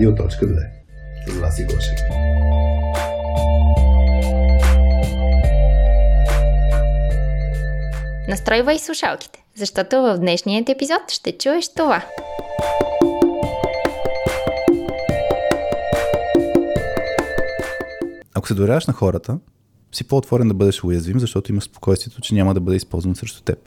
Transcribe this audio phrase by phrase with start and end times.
[0.00, 0.66] Радио.2
[1.26, 1.98] с Васи Гошев.
[8.28, 12.04] Настройвай слушалките, защото в днешният епизод ще чуеш това.
[18.34, 19.38] Ако се доверяваш на хората,
[19.92, 23.58] си по-отворен да бъдеш уязвим, защото имаш спокойствието, че няма да бъде използван срещу теб.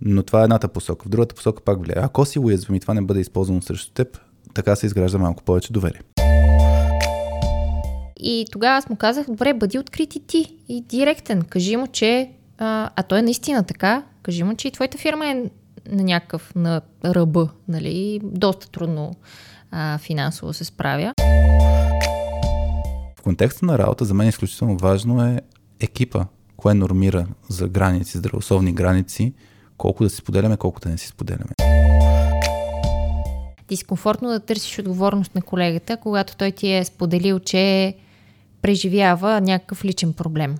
[0.00, 1.06] Но това е едната посока.
[1.06, 2.04] В другата посока пак влияе.
[2.04, 4.18] Ако си уязвим и това не бъде използвано срещу теб,
[4.54, 6.00] така се изгражда малко повече доверие.
[8.16, 11.42] И тогава аз му казах, добре, бъди открит и ти и директен.
[11.42, 15.26] Кажи му, че, а, а то е наистина така, кажи му, че и твоята фирма
[15.26, 15.44] е
[15.90, 19.14] на някакъв, на ръба, нали, доста трудно
[19.70, 21.12] а, финансово се справя.
[23.18, 25.40] В контекста на работа за мен изключително важно е
[25.80, 26.24] екипа,
[26.56, 29.34] кое нормира за граници, здравословни граници,
[29.76, 31.53] колко да си споделяме, колко да не си споделяме.
[33.74, 37.94] Дискомфортно да търсиш отговорност на колегата, когато той ти е споделил, че
[38.62, 40.54] преживява някакъв личен проблем.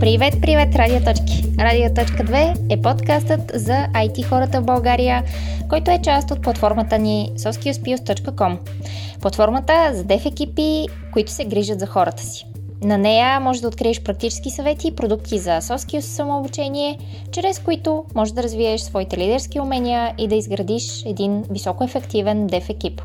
[0.00, 1.44] Привет, привет, Радиоточки!
[1.58, 5.24] Радиоточка 2 е подкастът за IT хората в България,
[5.68, 8.58] който е част от платформата ни soskillspills.com.
[9.20, 12.51] Платформата за деф екипи, които се грижат за хората си.
[12.82, 16.98] На нея може да откриеш практически съвети и продукти за skills самообучение,
[17.32, 23.02] чрез които можеш да развиеш своите лидерски умения и да изградиш един високоефективен деф екип.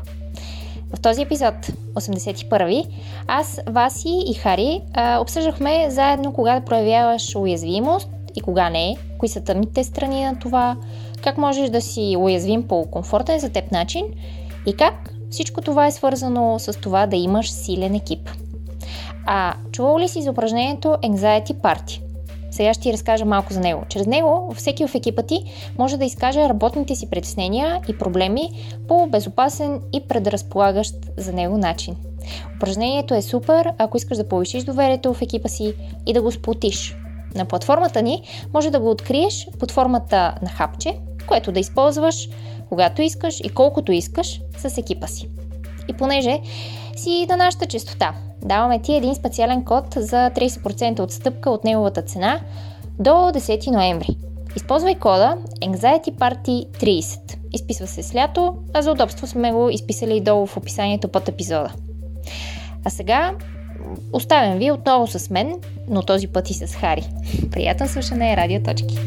[0.94, 1.54] В този епизод,
[1.94, 2.84] 81-ви,
[3.26, 4.80] аз, Васи и Хари
[5.20, 10.76] обсъждахме заедно кога да проявяваш уязвимост и кога не, кои са тъмните страни на това,
[11.22, 14.04] как можеш да си уязвим по комфортен за теб начин
[14.66, 18.30] и как всичко това е свързано с това да имаш силен екип.
[19.30, 22.00] А чувал ли си за упражнението Anxiety Party?
[22.50, 23.82] Сега ще ти разкажа малко за него.
[23.88, 25.44] Чрез него всеки в екипа ти
[25.78, 28.48] може да изкаже работните си притеснения и проблеми
[28.88, 31.96] по безопасен и предразполагащ за него начин.
[32.56, 35.74] Упражнението е супер, ако искаш да повишиш доверието в екипа си
[36.06, 36.96] и да го сплотиш.
[37.34, 38.22] На платформата ни
[38.54, 42.28] може да го откриеш под формата на хапче, което да използваш
[42.68, 45.28] когато искаш и колкото искаш с екипа си.
[45.88, 46.40] И понеже
[46.96, 52.40] си на нашата частота, даваме ти един специален код за 30% отстъпка от неговата цена
[52.98, 54.16] до 10 ноември.
[54.56, 57.36] Използвай кода Anxiety Party 30.
[57.52, 61.28] Изписва се с лято, а за удобство сме го изписали и долу в описанието под
[61.28, 61.72] епизода.
[62.84, 63.34] А сега
[64.12, 65.54] оставям ви отново с мен,
[65.88, 67.08] но този път и с Хари.
[67.50, 68.98] Приятен слушане, радиоточки!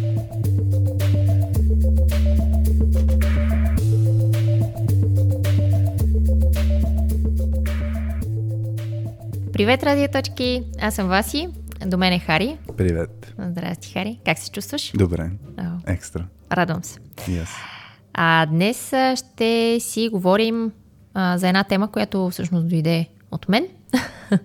[9.54, 10.64] Привет, радиоточки!
[10.82, 11.48] Аз съм Васи,
[11.86, 12.58] до мен е Хари.
[12.78, 13.34] Привет.
[13.40, 14.20] Здрасти, Хари.
[14.26, 14.92] Как се чувстваш?
[14.96, 15.32] Добре.
[15.60, 16.26] О, Екстра.
[16.52, 17.00] радвам се.
[17.18, 17.50] Yes.
[18.14, 20.72] А днес ще си говорим
[21.14, 23.68] а, за една тема, която всъщност дойде от мен.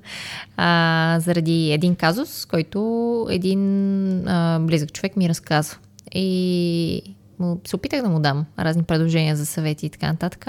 [0.56, 5.78] а, заради един казус, който един а, близък човек ми разказва.
[6.14, 10.46] И му, се опитах да му дам разни предложения за съвети и така нататък.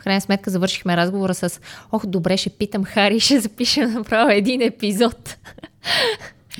[0.00, 1.60] В крайна сметка завършихме разговора с
[1.92, 5.36] Ох, добре, ще питам Хари, ще запишем направо един епизод.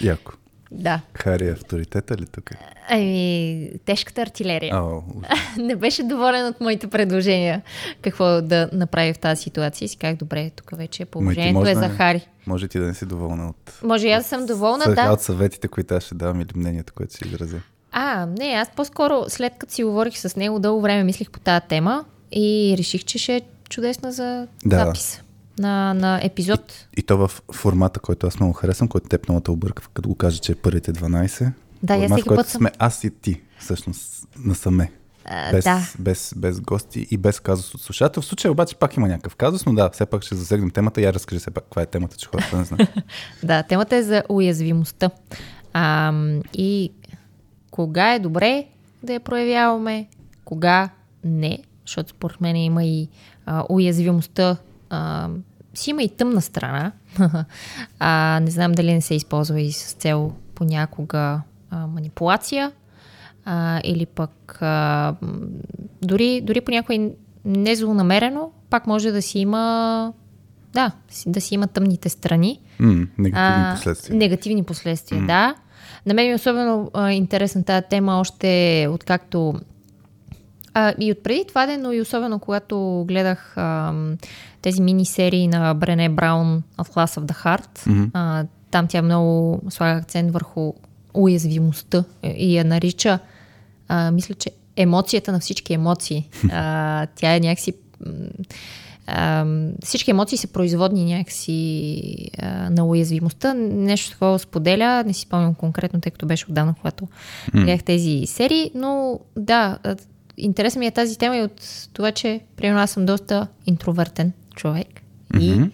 [0.02, 0.32] Яко.
[0.70, 1.00] да.
[1.14, 2.50] Хари е авторитета ли тук?
[2.90, 4.76] Ами, тежката артилерия.
[4.76, 5.02] О,
[5.58, 7.62] не беше доволен от моите предложения
[8.02, 9.86] какво да направи в тази ситуация.
[9.86, 12.28] И си казах, добре, тук вече положението може е за Хари.
[12.46, 13.78] може ти да не си доволна от...
[13.82, 15.12] Може и аз съм доволна, Сега да.
[15.12, 17.60] от съветите, които аз ще давам или мнението, което си изразя.
[17.92, 21.66] А, не, аз по-скоро след като си говорих с него дълго време, мислих по тази
[21.68, 24.76] тема и реших, че ще е чудесна за Да.
[24.78, 25.22] запис
[25.58, 26.86] на, на епизод.
[26.96, 30.14] И то в формата, който аз много харесвам, който теб много те обърква, като го
[30.14, 31.52] кажа, че е първите 12.
[31.82, 34.92] Да, и Формат, всеки в който път съм- сме аз и ти, всъщност, насаме.
[35.24, 35.88] А, Без, да.
[35.98, 38.22] без, без гости и без казус от слушател.
[38.22, 41.00] В случая обаче пак има някакъв казус, но да, все пак ще засегнем темата.
[41.00, 42.88] Я разкажи все пак каква е темата, че хората не знаят.
[43.42, 45.10] Да, темата е за уязвимостта.
[45.72, 46.12] А,
[46.54, 46.92] и
[47.70, 48.64] кога е добре
[49.02, 50.08] да я проявяваме,
[50.44, 50.90] кога
[51.24, 51.58] не,
[51.88, 53.08] защото според мен има и
[53.46, 54.56] а, уязвимостта,
[54.90, 55.28] а,
[55.74, 56.92] си има и тъмна страна.
[57.98, 61.40] а, не знам дали не се използва и с цел понякога
[61.70, 62.72] а, манипулация
[63.44, 65.14] а, или пък а,
[66.02, 67.10] дори, дори понякога
[67.44, 70.12] не злонамерено, пак може да си има
[70.72, 70.92] да,
[71.26, 72.60] да си има тъмните страни.
[72.78, 74.16] М, негативни А, последствия.
[74.16, 75.54] Негативни последствия, да.
[76.06, 79.54] На мен е особено а, интересна тази тема още откакто
[80.78, 83.92] а, и от преди това ден, но и особено когато гледах а,
[84.62, 87.86] тези мини-серии на Брене Браун Atlas of the Heart.
[87.86, 88.04] Мгм.
[88.12, 90.72] А, там тя много слага акцент върху
[91.14, 93.18] уязвимостта и я нарича,
[93.88, 96.28] а, мисля, че емоцията на всички емоции.
[96.52, 97.72] А, тя е някакси.
[99.06, 99.46] А,
[99.84, 103.54] всички емоции са производни някакси а, на уязвимостта.
[103.54, 107.08] Нещо такова споделя, не си спомням конкретно, тъй като беше отдавна, когато
[107.54, 109.78] гледах тези серии, но да,
[110.38, 114.88] интересна ми е тази тема и от това, че примерно аз съм доста интровертен човек
[115.40, 115.70] и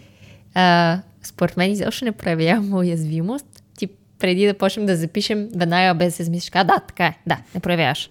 [0.55, 3.47] а, според мен изобщо не проявявам уязвимост.
[3.79, 3.89] Ти
[4.19, 7.39] преди да почнем да запишем, веднага без да се замислиш, а да, така е, да,
[7.55, 8.11] не проявяваш.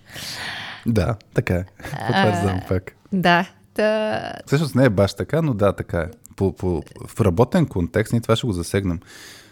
[0.85, 1.65] Да, така е.
[2.07, 2.95] Потвърждам пак.
[3.13, 3.49] Да.
[3.73, 4.33] Та...
[4.45, 6.07] Всъщност не е баш така, но да, така е.
[6.35, 8.99] По, по, в работен контекст ние това ще го засегнем.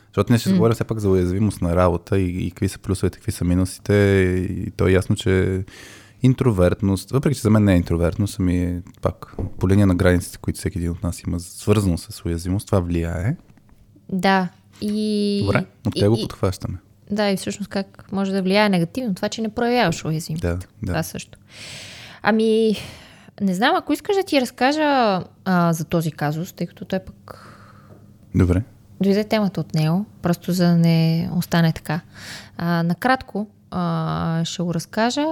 [0.08, 0.54] Защото ние ще mm.
[0.54, 3.94] говорим все пак за уязвимост на работа и, и какви са плюсовете, какви са минусите.
[4.50, 5.64] И то е ясно, че
[6.24, 10.60] интровертност, въпреки че за мен не е интровертност, ами пак по линия на границите, които
[10.60, 13.38] всеки един от нас има свързано с уязвимост, това влияе.
[14.10, 14.48] Да.
[14.82, 15.42] И...
[15.46, 16.78] Добре, от те го подхващаме.
[17.12, 20.42] Да, и всъщност как може да влияе негативно това, че не проявяваш уязвимост.
[20.42, 20.62] Да, да.
[20.88, 21.40] Това също.
[22.22, 22.76] Ами,
[23.42, 27.48] не знам, ако искаш да ти разкажа а, за този казус, тъй като той пък...
[28.36, 28.64] Добре.
[29.02, 32.02] Дойде темата от него, просто за да не остане така.
[32.58, 35.26] А, накратко а, ще го разкажа.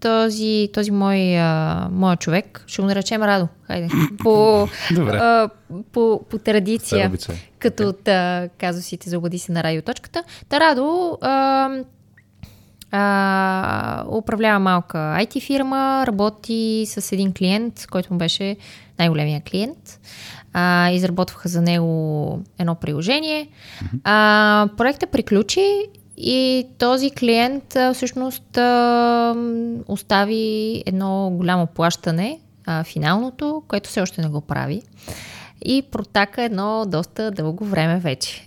[0.00, 3.88] Този, този мой, а, мой човек, ще го наречем Радо, хайде,
[4.18, 4.68] по,
[4.98, 5.48] а,
[5.92, 7.12] по, по традиция,
[7.58, 10.24] като от а, казусите за угоди се на радиоточката.
[10.48, 11.68] Та Радо а,
[12.90, 18.56] а, управлява малка IT фирма, работи с един клиент, който му беше
[18.98, 20.00] най-големия клиент.
[20.52, 23.48] А, изработваха за него едно приложение.
[24.04, 25.84] А, проектът приключи
[26.22, 28.58] и този клиент всъщност
[29.88, 32.40] остави едно голямо плащане,
[32.84, 34.82] финалното, което все още не го прави.
[35.64, 38.46] И протака едно доста дълго време вече.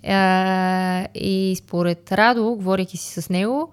[1.15, 3.71] И според Радо, говорейки си с него,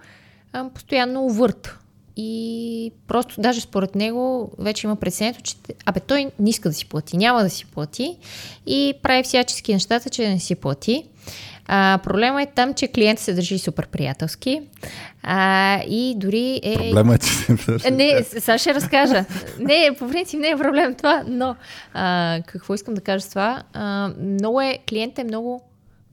[0.74, 1.76] постоянно увърт.
[2.16, 5.54] И просто даже според него вече има преценето, че
[5.86, 8.16] абе той не иска да си плати, няма да си плати
[8.66, 11.04] и прави всячески нещата, че да не си плати.
[11.72, 14.60] А, проблема е там, че клиентът се държи супер приятелски
[15.22, 16.76] а, и дори е...
[16.76, 17.90] Проблема е, че се държи.
[17.90, 19.24] Не, сега ще разкажа.
[19.58, 21.56] Не, по принцип не е проблем това, но
[21.94, 23.62] а, какво искам да кажа с това?
[23.72, 25.62] А, много е, клиентът е много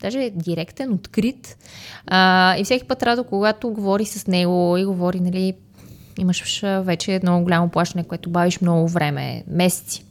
[0.02, 1.58] даже е директен, открит.
[2.08, 5.54] А, и всеки път Радо, когато говори с него и говори, нали,
[6.20, 10.06] имаш вече едно голямо плащане, което бавиш много време, месеци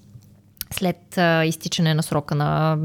[0.72, 2.76] след а, изтичане на срока на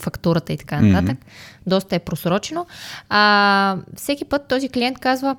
[0.00, 1.18] фактурата и така нататък.
[1.18, 1.66] Mm-hmm.
[1.66, 2.66] Доста е просрочено.
[3.08, 5.36] А, всеки път този клиент казва,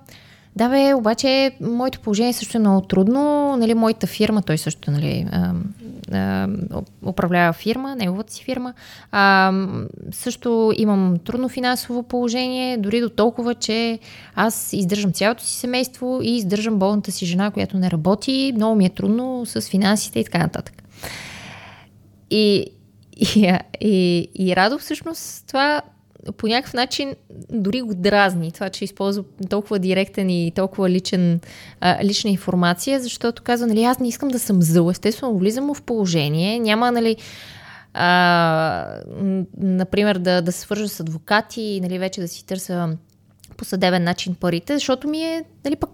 [0.56, 3.56] да бе, обаче моето положение също е много трудно.
[3.58, 5.54] Нали, моята фирма, той също нали, а,
[6.12, 6.48] а,
[7.06, 8.74] управлява фирма, неговата си фирма.
[9.12, 9.54] А,
[10.12, 14.00] също имам трудно финансово положение, дори до толкова, че
[14.36, 18.54] аз издържам цялото си семейство и издържам болната си жена, която не работи.
[18.56, 20.84] Много ми е трудно с финансите и така нататък.
[22.30, 22.66] И,
[23.20, 25.82] и, и, Радо всъщност това
[26.38, 27.16] по някакъв начин
[27.52, 31.40] дори го дразни това, че използва толкова директен и толкова личен,
[31.82, 35.82] а, лична информация, защото казва, нали, аз не искам да съм зъл, естествено влизам в
[35.82, 37.16] положение, няма, нали,
[37.94, 39.02] а,
[39.58, 42.98] например, да, да се свържа с адвокати нали, вече да си търся
[43.58, 45.90] по съдебен начин парите, защото ми е, нали, пък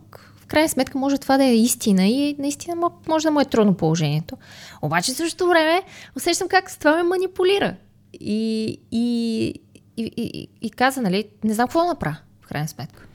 [0.46, 3.74] в крайна сметка може това да е истина и наистина може да му е трудно
[3.74, 4.38] положението.
[4.82, 5.82] Обаче в същото време
[6.16, 7.76] усещам как с това ме манипулира.
[8.14, 9.46] И, и,
[9.98, 13.06] и, и, и каза, нали, не знам какво направя, в крайна сметка.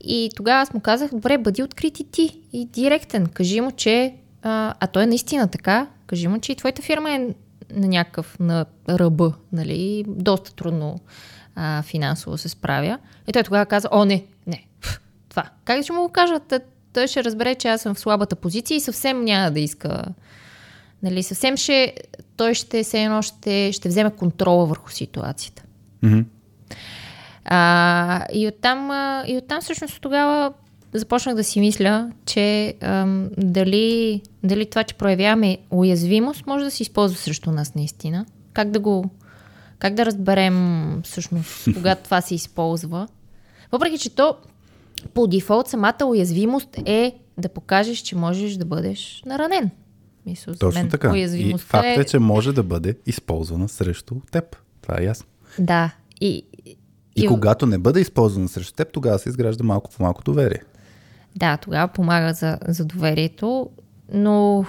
[0.00, 3.26] И тогава аз му казах, добре, бъди открит и ти, и директен.
[3.26, 7.10] Кажи му, че, а, а той е наистина така, кажи му, че и твоята фирма
[7.12, 7.18] е
[7.70, 11.00] на някакъв, на ръба, нали, доста трудно
[11.54, 12.98] а, финансово се справя.
[13.26, 14.24] И той тогава каза, о, не,
[15.34, 15.50] това.
[15.64, 16.40] Как ще му го кажа?
[16.92, 20.04] Той ще разбере, че аз съм в слабата позиция и съвсем няма да иска.
[21.02, 21.94] Нали, съвсем ще,
[22.36, 25.62] той ще се едно ще, ще вземе контрола върху ситуацията.
[26.04, 26.24] Mm-hmm.
[27.44, 28.90] А, и, оттам,
[29.26, 30.52] и оттам всъщност тогава
[30.92, 36.82] започнах да си мисля, че ам, дали, дали това, че проявяваме уязвимост, може да се
[36.82, 38.26] използва срещу нас наистина.
[38.52, 39.10] Как да го.
[39.78, 43.08] Как да разберем всъщност, когато това се използва.
[43.72, 44.36] Въпреки, че то
[45.14, 49.70] по дефолт самата уязвимост е да покажеш, че можеш да бъдеш наранен.
[50.26, 51.16] Мисля, Точно мен, така.
[51.16, 54.56] И факт е, е, че може да бъде използвана срещу теб.
[54.82, 55.26] Това е ясно.
[55.58, 55.90] Да.
[56.20, 56.76] И, и,
[57.16, 60.62] и когато не бъде използвана срещу теб, тогава се изгражда малко по малко доверие.
[61.36, 63.70] Да, тогава помага за, за доверието,
[64.12, 64.64] но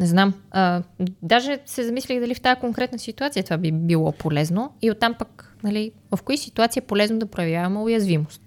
[0.00, 0.34] не знам.
[0.50, 0.82] А,
[1.22, 5.56] даже се замислих дали в тази конкретна ситуация това би било полезно и оттам пък,
[5.62, 8.45] нали, в кои ситуации е полезно да проявяваме уязвимост.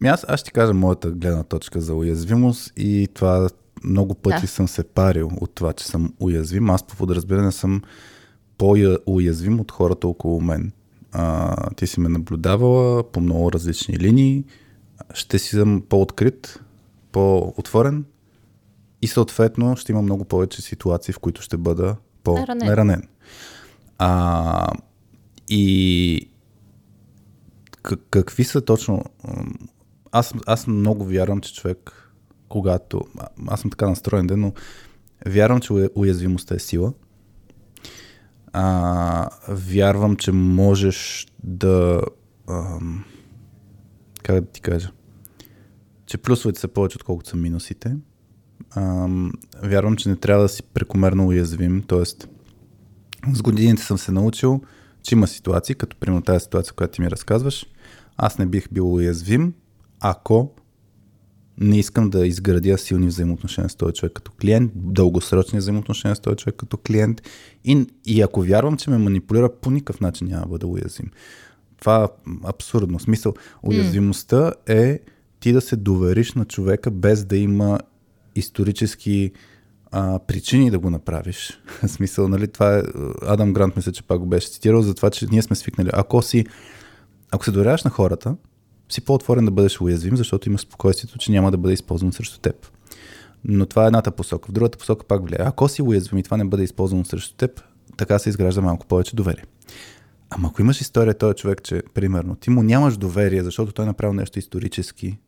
[0.00, 3.48] Ами аз, аз ще кажа моята гледна точка за уязвимост и това
[3.84, 4.46] много пъти Да.
[4.46, 6.70] съм се парил от това, че съм уязвим.
[6.70, 7.82] Аз по подразбиране съм
[8.58, 10.72] по-уязвим от хората около мен.
[11.12, 14.44] А, ти си ме наблюдавала по много различни линии.
[15.14, 16.60] Ще си съм по-открит,
[17.12, 18.04] по-отворен
[19.02, 22.68] и съответно ще има много повече ситуации, в които ще бъда по-наранен.
[22.68, 23.08] Наранен.
[23.98, 24.66] А,
[25.48, 26.28] и
[28.10, 29.04] какви са точно...
[30.12, 32.12] Аз, аз много вярвам, че човек,
[32.48, 33.00] когато...
[33.48, 34.52] Аз съм така настроен, де, но
[35.26, 36.92] вярвам, че уя- уязвимостта е сила.
[38.52, 42.02] А, вярвам, че можеш да...
[42.48, 43.04] Ам,
[44.22, 44.90] как да ти кажа?
[46.06, 47.96] Че плюсовете са повече, отколкото са минусите.
[48.76, 52.04] Ам, вярвам, че не трябва да си прекомерно уязвим, т.е.
[53.34, 54.60] с годините съм се научил,
[55.02, 57.66] че има ситуации, като примерно тази ситуация, която ти ми разказваш,
[58.16, 59.54] аз не бих бил уязвим,
[60.00, 60.50] ако
[61.58, 66.36] не искам да изградя силни взаимоотношения с този човек като клиент, дългосрочни взаимоотношения с този
[66.36, 67.22] човек като клиент
[67.64, 71.10] и, и ако вярвам, че ме манипулира, по никакъв начин няма да бъда уязвим.
[71.80, 72.08] Това е
[72.44, 73.00] абсурдно.
[73.00, 75.00] Смисъл, уязвимостта е
[75.40, 77.78] ти да се довериш на човека без да има
[78.34, 79.32] исторически
[79.92, 81.60] а, причини да го направиш.
[81.82, 82.82] В смисъл, нали, това е,
[83.26, 85.90] Адам Грант мисля, че пак го беше цитирал, за това, че ние сме свикнали.
[85.92, 86.46] Ако си,
[87.30, 88.36] ако се доверяваш на хората,
[88.88, 92.66] си по-отворен да бъдеш уязвим, защото имаш спокойствието, че няма да бъде използвано срещу теб.
[93.44, 94.48] Но това е едната посока.
[94.48, 95.46] В другата посока пак влияе.
[95.46, 97.62] Ако си уязвим и това не бъде използвано срещу теб,
[97.96, 99.44] така се изгражда малко повече доверие.
[100.30, 103.86] Ама ако имаш история този човек, че примерно ти му нямаш доверие, защото той е
[103.86, 105.18] направил нещо исторически,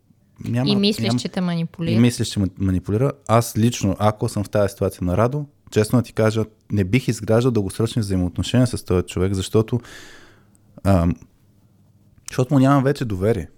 [0.45, 2.01] няма, и мислиш, няма, че те и манипулира.
[2.01, 3.13] мислиш, че ма- манипулира.
[3.29, 7.09] Аз лично, ако съм в тази ситуация на Радо, честно да ти кажа, не бих
[7.09, 9.81] изграждал дългосрочни взаимоотношения с този човек, защото,
[10.85, 11.15] ам,
[12.31, 13.49] защото му нямам вече доверие.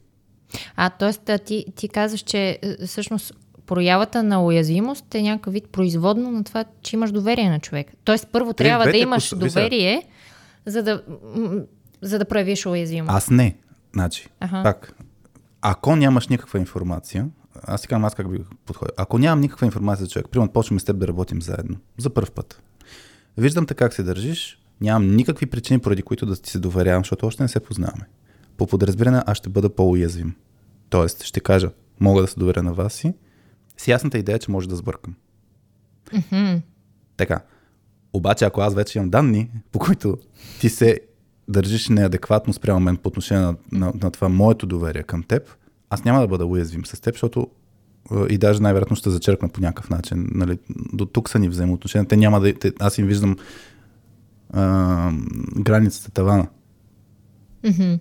[0.77, 1.39] А, т.е.
[1.39, 3.35] ти, ти казваш, че е, всъщност
[3.67, 7.93] проявата на уязвимост е някакъв вид производно на това, че имаш доверие на човек.
[8.05, 9.47] Тоест, първо трябва да имаш сега.
[9.47, 10.03] доверие,
[10.67, 11.03] за да,
[12.03, 13.17] за да проявиш уязвимост.
[13.17, 13.57] Аз не.
[13.93, 14.63] Значи, Аха.
[14.63, 14.95] пак,
[15.69, 17.29] ако нямаш никаква информация,
[17.63, 18.95] аз си казвам аз как би подходил.
[18.97, 22.31] Ако нямам никаква информация за човек, примерно почваме с теб да работим заедно, за първ
[22.31, 22.63] път.
[23.37, 27.27] Виждам те как се държиш, нямам никакви причини, поради които да ти се доверявам, защото
[27.27, 28.09] още не се познаваме.
[28.57, 30.35] По подразбиране аз ще бъда по-уязвим.
[30.91, 31.71] Тоест, ще кажа,
[32.01, 33.15] мога да се доверя на вас си,
[33.77, 35.15] с ясната идея, че може да сбъркам.
[37.17, 37.41] Така.
[38.13, 40.19] Обаче, ако аз вече имам данни, по които
[40.61, 41.01] ти се
[41.49, 45.43] държиш неадекватно спрямо мен по отношение на, на, на това моето доверие към теб,
[45.91, 47.51] аз няма да бъда уязвим с теб, защото
[48.13, 50.29] е, и даже най-вероятно ще зачеркна по някакъв начин.
[50.35, 50.59] Нали,
[50.93, 52.09] до тук са ни взаимоотношения.
[52.09, 52.55] Те няма да...
[52.55, 53.37] Те, аз им виждам
[54.51, 55.13] а,
[55.57, 56.47] границата, тавана.
[57.65, 57.95] Мгм.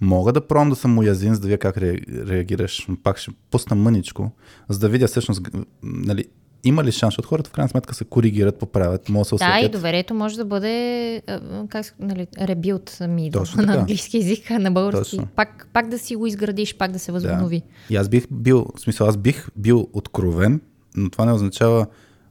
[0.00, 2.88] Мога да пробвам да съм уязвим, за да видя как ре- реагираш.
[3.02, 4.30] Пак ще пусна мъничко,
[4.68, 5.48] за да видя всъщност
[5.82, 6.24] нали,
[6.66, 9.50] има ли шанс, защото хората в крайна сметка се коригират, поправят, могат да се Да,
[9.50, 9.72] и усетят.
[9.72, 11.22] доверието може да бъде,
[11.68, 13.78] как, нали, ребилд ми Точно на така.
[13.78, 15.16] английски язик, на български.
[15.16, 15.28] Точно.
[15.36, 17.62] Пак, пак да си го изградиш, пак да се възобнови.
[17.90, 20.60] И аз бих бил, в смисъл, аз бих бил откровен,
[20.96, 21.86] но това не означава,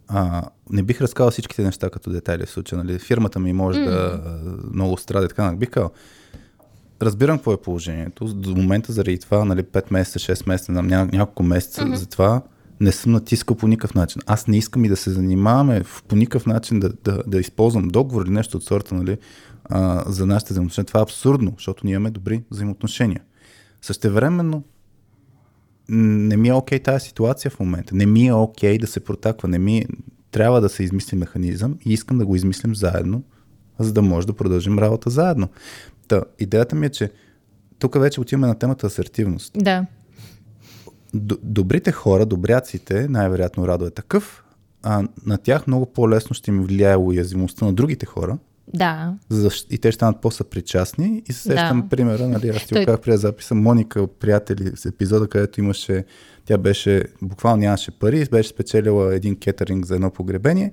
[0.08, 2.84] а, не бих разказал всичките неща като детайли в случая.
[2.84, 3.00] Нали?
[3.00, 3.86] Фирмата ми може mm.
[3.86, 4.22] да
[4.74, 5.92] много страда и така, бих казал,
[7.02, 8.26] разбирам какво е положението.
[8.26, 11.94] До момента заради това, нали, 5 месеца, 6 месеца, ня, ня, няколко месеца, mm-hmm.
[11.94, 12.42] затова
[12.80, 14.22] не съм натискал по никакъв начин.
[14.26, 17.88] Аз не искам и да се занимаваме в, по никакъв начин да, да, да използвам
[17.88, 19.18] договор или нещо от сорта нали,
[19.64, 20.88] а, за нашите взаимоотношения.
[20.88, 23.22] Това е абсурдно, защото ние имаме добри взаимоотношения.
[23.82, 24.64] Същевременно,
[25.90, 27.96] не ми е окей okay тази ситуация в момента.
[27.96, 29.50] Не ми е окей okay да се протаква.
[29.50, 29.88] Не ми е...
[30.32, 33.24] Трябва да се измисли механизъм и искам да го измислим заедно,
[33.80, 35.48] за да може да продължим работа заедно.
[36.08, 37.12] Та, идеята ми е, че
[37.80, 39.54] тук вече отиваме на темата асертивност.
[39.58, 39.86] Да.
[41.44, 44.44] Добрите хора, добряците, най-вероятно Радо е такъв,
[44.84, 48.38] а на тях много по-лесно ще им влияе уязвимостта на другите хора,
[48.74, 49.14] Да.
[49.32, 51.24] защ- и те ще станат по-съпричастни.
[51.30, 51.90] И се сещам Да.
[51.90, 56.06] примера, нали, аз ти го казах при записа, Моника, приятели, с епизода, където имаше,
[56.46, 60.72] тя беше, буквално нямаше пари, беше спечелила един кетеринг за едно погребение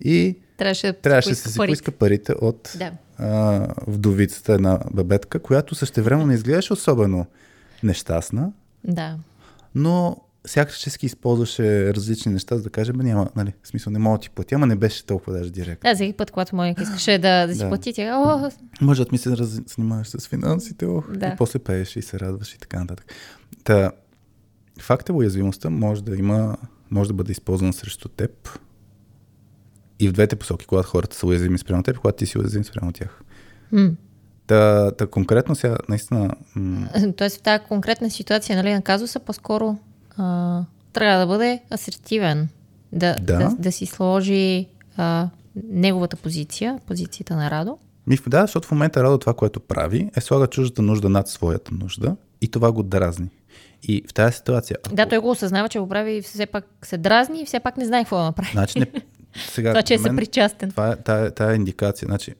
[0.00, 2.90] и Трябваше трябваше да се поиска парите от Да.
[3.18, 7.26] а, вдовицата, една бабетка, която същевременно не изглеждаше особено
[7.82, 8.52] нещастна,
[8.84, 9.16] Да.
[9.74, 14.18] Но сякаш използваше различни неща, за да каже, бе няма, нали, в смисъл не мога
[14.18, 15.90] да ти платя, ама не беше толкова даже директно.
[15.90, 17.68] Да, всеки път, когато Моника искаше да, да си Да.
[17.68, 18.50] плати, тя о,
[18.80, 19.60] Мъжът ми се раз...
[19.76, 21.26] занимаваш с финансите, ох, Да.
[21.26, 23.14] и после пееш и се радваш и така нататък.
[23.64, 23.92] Та,
[24.80, 26.56] факт е, уязвимостта може да има,
[26.90, 28.58] може да бъде използвана срещу теб
[30.00, 32.92] и в двете посоки, когато хората са уязвими спрямо теб, когато ти си уязвим спрямо
[32.92, 33.20] тях.
[33.72, 33.90] м,
[34.50, 39.76] Та, та конкретно сега, наистина, м- Тоест в тази конкретна ситуация нали, на казуса по-скоро
[40.16, 40.60] а,
[40.92, 42.48] трябва да бъде асертивен.
[42.92, 43.36] Да, Да.
[43.38, 43.56] да.
[43.58, 44.66] да, си сложи
[44.96, 45.28] а,
[45.64, 47.78] неговата позиция, позицията на Радо.
[48.06, 51.74] Ми, да, защото в момента Радо това, което прави, е слага чуждата нужда над своята
[51.74, 53.28] нужда и това го дразни.
[53.82, 54.76] И в тази ситуация...
[54.84, 57.60] ако- Да, той го осъзнава, че го прави и все пак се дразни и все
[57.60, 58.50] пак не знае какво да направи.
[58.52, 58.86] Значи не...
[59.48, 60.70] Сега, Това, че е мен съпричастен.
[60.70, 62.06] Това е, тая, тая индикация.
[62.06, 62.34] Значи,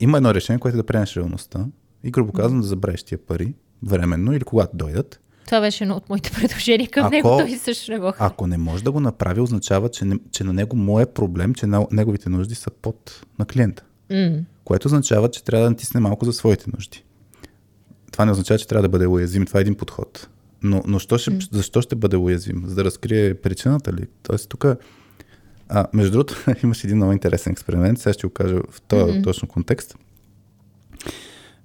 [0.00, 1.66] има едно решение, което е да приемеш реалността
[2.04, 5.20] и грубо казвам да забравиш тия пари временно или когато дойдат.
[5.46, 7.28] Това беше едно от моите предложения към Ако- него.
[7.28, 8.24] Той също не го хареса.
[8.24, 11.54] Ако не може да го направи, означава, че, не, че на него му е проблем,
[11.54, 13.84] че на, неговите нужди са под на клиента.
[14.10, 14.38] М.
[14.64, 17.04] Което означава, че трябва да натисне малко за своите нужди.
[18.12, 19.46] Това не означава, че трябва да бъде уязвим.
[19.46, 20.28] Това е един подход.
[20.62, 22.62] Но, но що ще, защо ще бъде уязвим?
[22.66, 24.06] За да разкрие причината ли?
[24.22, 24.64] Тоест тук...
[25.68, 27.98] А, между другото, имаш един много интересен експеримент.
[27.98, 29.24] Сега ще го кажа в този mm-hmm.
[29.24, 29.96] точно контекст.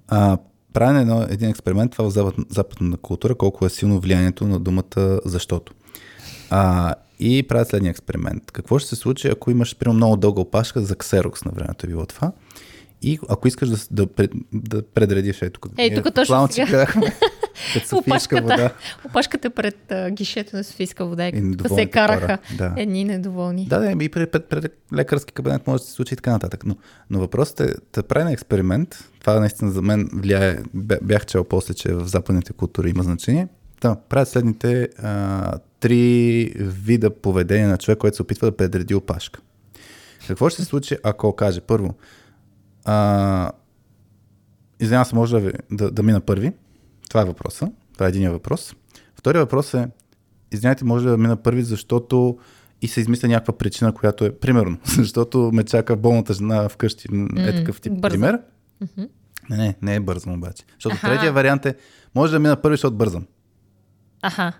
[0.08, 0.38] А,
[0.72, 5.20] правен едно, един експеримент, това в запад, западна култура, колко е силно влиянието на думата
[5.24, 5.72] защото.
[6.50, 8.50] А, и правят следния експеримент.
[8.50, 11.88] Какво ще се случи, ако имаш примерно много дълга опашка за ксерокс на времето е
[11.88, 12.32] било това?
[13.02, 15.78] И ако искаш да, да, да предредиш, ето тук.
[15.78, 16.86] Ние тук точно сега.
[17.74, 18.70] пред Софийска Опашката, вода.
[19.04, 21.28] опашката пред а, гишето на Софийска вода.
[21.28, 22.74] И се караха хора, да.
[22.76, 23.66] едни недоволни.
[23.66, 26.64] Да, да, и пред, пред, пред лекарски кабинет може да се случи и така нататък.
[26.66, 26.76] Но,
[27.10, 31.44] но въпросът е, да прави на експеримент, това наистина за мен влияе, бя- бях чел
[31.44, 33.48] после, че в западните култури има значение.
[33.80, 39.40] Да, правят следните а, три вида поведение на човек, който се опитва да предреди опашка.
[40.28, 41.94] Какво ще се случи, ако каже първо,
[42.84, 43.50] а,
[44.80, 46.52] извинявам се, може да, ви, да, да мина първи?
[47.10, 47.70] Това е въпроса.
[47.92, 48.74] Това е един въпрос.
[49.14, 49.88] Втория въпрос е,
[50.52, 52.38] извинявайте, може да мина първи, защото
[52.82, 57.08] и се измисля някаква причина, която е, примерно, защото ме чака болната жена вкъщи.
[57.36, 58.20] Е такъв тип бързам.
[58.20, 58.40] пример.
[59.50, 60.64] Не, не, не е бързам обаче.
[60.74, 61.06] Защото Аха.
[61.08, 61.74] третия вариант е,
[62.14, 63.26] може да мина първи, защото бързам.
[64.22, 64.52] Аха.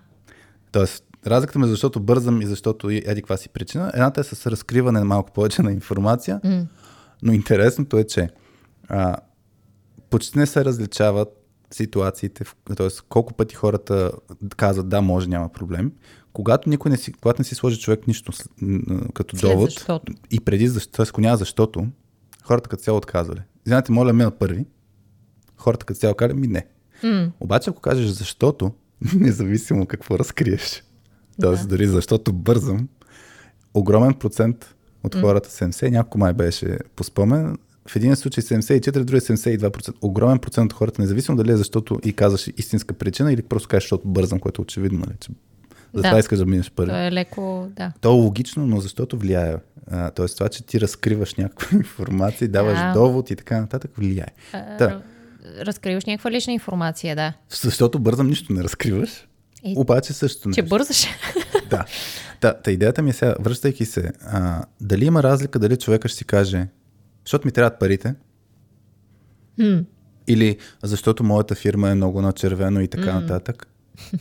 [0.71, 4.51] Тоест, разликата между защото бързам и защото и еди каква си причина, едната е с
[4.51, 6.65] разкриване на малко повече на информация, М.
[7.23, 8.29] но интересното е, че
[8.89, 9.15] а,
[10.09, 11.40] почти не се различават
[11.71, 12.45] ситуациите,
[12.77, 12.87] т.е.
[13.09, 14.11] колко пъти хората
[14.57, 15.91] казват да, може, няма проблем.
[16.33, 18.31] Когато никой не си, когато не си сложи човек нищо
[19.13, 20.13] като След довод защото.
[20.31, 21.87] и преди защо, ако няма защото,
[22.43, 23.41] хората като цяло отказвали.
[23.65, 24.65] Знаете, моля, мина първи.
[25.57, 26.65] Хората като цяло казали, ми не.
[27.03, 27.31] М.
[27.39, 28.71] Обаче, ако кажеш защото,
[29.15, 30.83] независимо какво разкриеш,
[31.41, 31.67] т.е.
[31.67, 32.87] дори защото бързам,
[33.73, 37.57] огромен процент от хората, 70, няколко май беше по спомен,
[37.91, 39.93] в един случай 74, в другия 72%.
[40.01, 43.83] Огромен процент от хората, независимо дали е защото и казваш истинска причина или просто кажеш,
[43.83, 45.29] защото бързам, което е очевидно, нали, че
[45.93, 46.19] затова Да.
[46.19, 46.91] искаш да минеш първи.
[46.91, 47.91] То е леко, да.
[48.01, 49.55] То е логично, но защото влияе.
[49.87, 52.93] А, тоест това, че ти разкриваш някаква информация, даваш Да.
[52.93, 54.27] довод и така нататък, влияе.
[54.53, 55.01] А, Да.
[55.59, 57.33] Разкриваш някаква лична информация, да.
[57.51, 59.27] Защото бързам нищо не разкриваш,
[59.63, 60.67] И- обаче също Че не.
[60.67, 61.05] бързаш.
[61.69, 61.85] Да.
[62.39, 66.17] Та, та идеята ми е сега, връщайки се, а, дали има разлика, дали човека ще
[66.17, 66.67] си каже,
[67.25, 68.15] защото ми трябват парите,
[69.57, 69.83] М.
[70.27, 73.67] или защото моята фирма е много на червено и така нататък.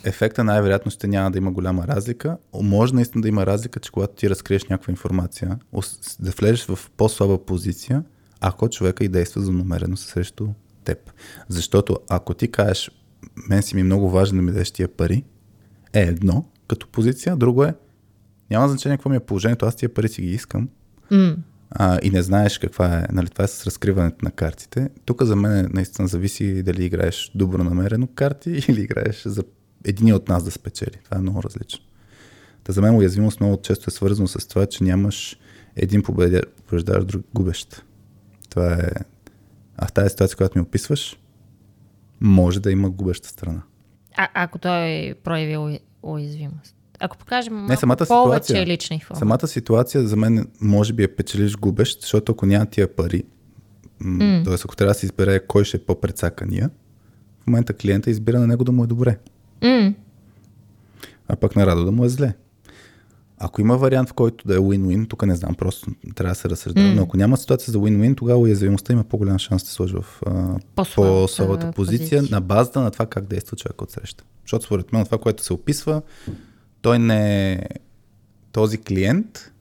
[0.05, 2.39] Ефекта най-вероятно ще няма да има голяма разлика.
[2.63, 5.59] Може наистина да има разлика, че когато ти разкриеш някаква информация,
[6.21, 8.05] да влезеш в по-слаба позиция,
[8.41, 10.49] ако човека и действа злонамерено срещу
[10.85, 10.99] теб.
[11.49, 12.91] Защото ако ти кажеш,
[13.49, 15.25] мен си ми е много важно да ми дадеш тия пари,
[15.93, 17.75] е едно като позиция, друго е,
[18.51, 20.69] няма значение какво ми е положението, аз тия пари си ги искам,
[21.11, 21.37] М.
[21.71, 24.91] а, и не знаеш каква е, нали, това е с разкриването на картите.
[25.05, 29.45] Тук за мен наистина зависи дали играеш добронамерено карти или играеш за
[29.85, 30.99] един от нас да спечели.
[31.05, 31.85] Това е много различно.
[32.65, 35.37] Та за мен уязвимост много често е свързано с това, че нямаш
[35.77, 37.85] един побеждаващ, друг губещ.
[38.49, 38.91] Това е...
[39.77, 41.19] А в тази ситуация, която ми описваш,
[42.21, 43.63] може да има губеща страна.
[44.17, 46.77] А, ако той прояви уя- уязвимост.
[47.01, 48.67] Ако покажем малко самата повече ситуация.
[48.67, 49.19] лична информация.
[49.19, 53.23] Самата ситуация за мен може би е печелиш губещ, защото ако няма тия пари,
[54.01, 54.55] м- т.е.
[54.55, 56.71] ако трябва да се избере кой ще е по-прецакания,
[57.43, 59.19] в момента клиента избира на него да му е добре,
[59.63, 59.95] М.
[61.29, 62.33] а пък на Радо да му е зле.
[63.43, 66.49] Ако има вариант, в който да е win-win, тук не знам, просто трябва да се
[66.49, 69.95] разсъждава, но ако няма ситуация за win-win, тогава уязвимостта има по-голям шанс да се сложи
[69.95, 70.23] в
[70.75, 72.23] по-слабата позиция, позиция.
[72.31, 74.25] на базата на това как действа човек от среща.
[74.45, 76.03] Защото според мен това, което се описва,
[76.83, 77.61] той не е
[78.53, 79.53] този клиент.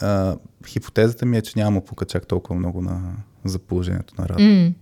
[0.00, 3.00] А, хипотезата ми е, че няма му пука чак толкова много на,
[3.44, 4.42] за положението на Радо.
[4.42, 4.72] М.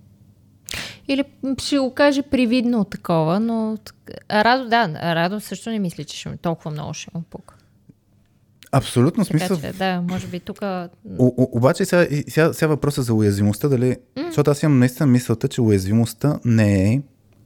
[1.08, 1.24] Или
[1.58, 3.78] ще го каже привидно такова, но
[4.30, 7.54] Радо, да, Радо също не мисли, че ще, толкова много ще му пука.
[8.72, 9.60] Абсолютно Така смисъл.
[9.60, 10.58] че, да, може би тук...
[11.18, 13.96] Обаче сега, сега, сега въпроса за уязвимостта, дали...
[14.16, 14.26] Mm.
[14.26, 17.02] Защото аз имам наистина мисълта, че уязвимостта не е...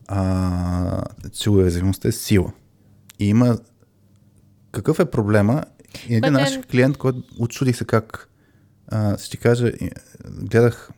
[0.08, 1.02] А,
[1.32, 2.52] че уязвимостта е сила.
[3.22, 3.58] И има...
[4.72, 5.64] Какъв е проблема?
[6.08, 8.28] И един But наш then- клиент, който отчудих се как...
[8.88, 9.72] А, ще кажа,
[10.30, 10.90] гледах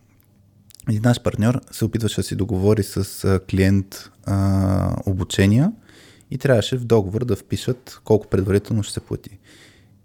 [0.89, 5.73] един наш партньор се опитваше да си договори с а, клиент а, обучения
[6.31, 9.39] и трябваше в договор да впишат колко предварително ще се плати.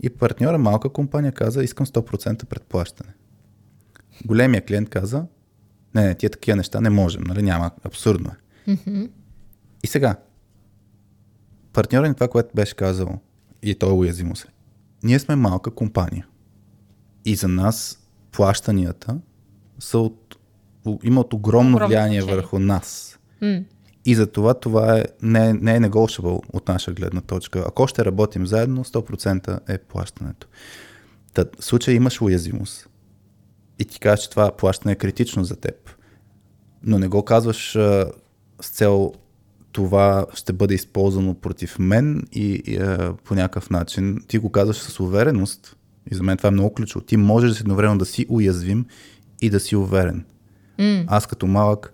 [0.03, 3.13] И партньора, малка компания, каза, искам 100% предплащане.
[4.25, 5.25] Големия клиент каза,
[5.95, 8.38] не, не, тия такива неща не можем, нали, няма, абсурдно е.
[9.84, 10.15] И сега,
[11.73, 13.19] партньора ни това, което беше казал,
[13.63, 14.47] и то е уязвимост.
[15.03, 16.27] Ние сме малка компания.
[17.25, 17.99] И за нас
[18.32, 19.17] плащанията
[19.79, 20.36] са от,
[21.03, 22.41] имат огромно, Огромно влияние значение.
[22.41, 23.19] върху нас.
[23.41, 23.60] М.
[24.05, 27.63] И за това това е, не, е- не е negotiable от наша гледна точка.
[27.67, 30.47] Ако ще работим заедно, 100% е плащането.
[31.34, 32.89] Та, в случай имаш уязвимост
[33.79, 35.75] и ти кажеш, че това плащане е критично за теб,
[36.84, 38.12] но не го казваш а,
[38.62, 39.13] с цел
[39.71, 44.23] това ще бъде използвано против мен и, и а, по някакъв начин.
[44.27, 45.75] Ти го казваш с увереност
[46.12, 47.05] и за мен това е много ключово.
[47.05, 48.86] Ти можеш да едновременно да си уязвим
[49.41, 50.25] и да си уверен.
[50.79, 51.03] М.
[51.08, 51.93] Аз като малък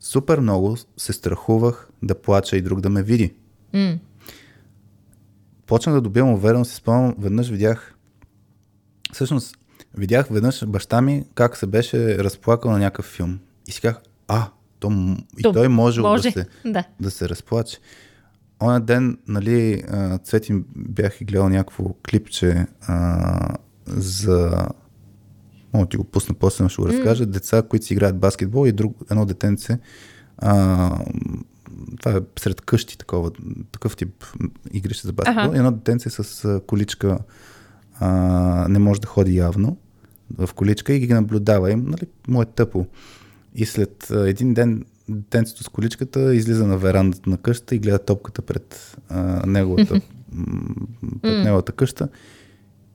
[0.00, 3.34] супер много се страхувах да плача и друг да ме види.
[3.72, 3.98] М.
[5.66, 7.94] Почнах да добивам увереност и спомням, веднъж видях,
[9.12, 9.58] всъщност
[9.94, 13.38] видях веднъж баща ми как се беше разплакал на някакъв филм.
[13.66, 14.48] И си казах, а,
[14.80, 16.22] то, и То той може, може.
[16.22, 16.84] Да, се, Да.
[17.00, 17.78] да се разплаче.
[18.62, 19.82] Оня ден, нали,
[20.24, 24.68] Цвети бях и гледал някакво клипче а, за...
[25.74, 27.26] Мога ти го пусна после, но ще го разкажа.
[27.26, 29.78] Деца, които си играят баскетбол и друг, едно детенце.
[30.38, 30.90] А,
[32.00, 33.30] това е сред къщи такова,
[33.72, 34.24] такъв тип
[34.72, 35.44] игрище за баскетбол.
[35.44, 35.56] Аха.
[35.56, 37.18] И едно детенце с количка
[38.00, 38.08] а,
[38.68, 39.76] не може да ходи явно
[40.38, 41.70] в количка и ги наблюдава.
[41.70, 42.86] Им, нали, му е тъпо.
[43.58, 48.42] И след един ден детенцето с количката излиза на верандата на къщата и гледа топката
[48.42, 50.00] пред а, неговата,
[51.22, 52.08] пред неговата къща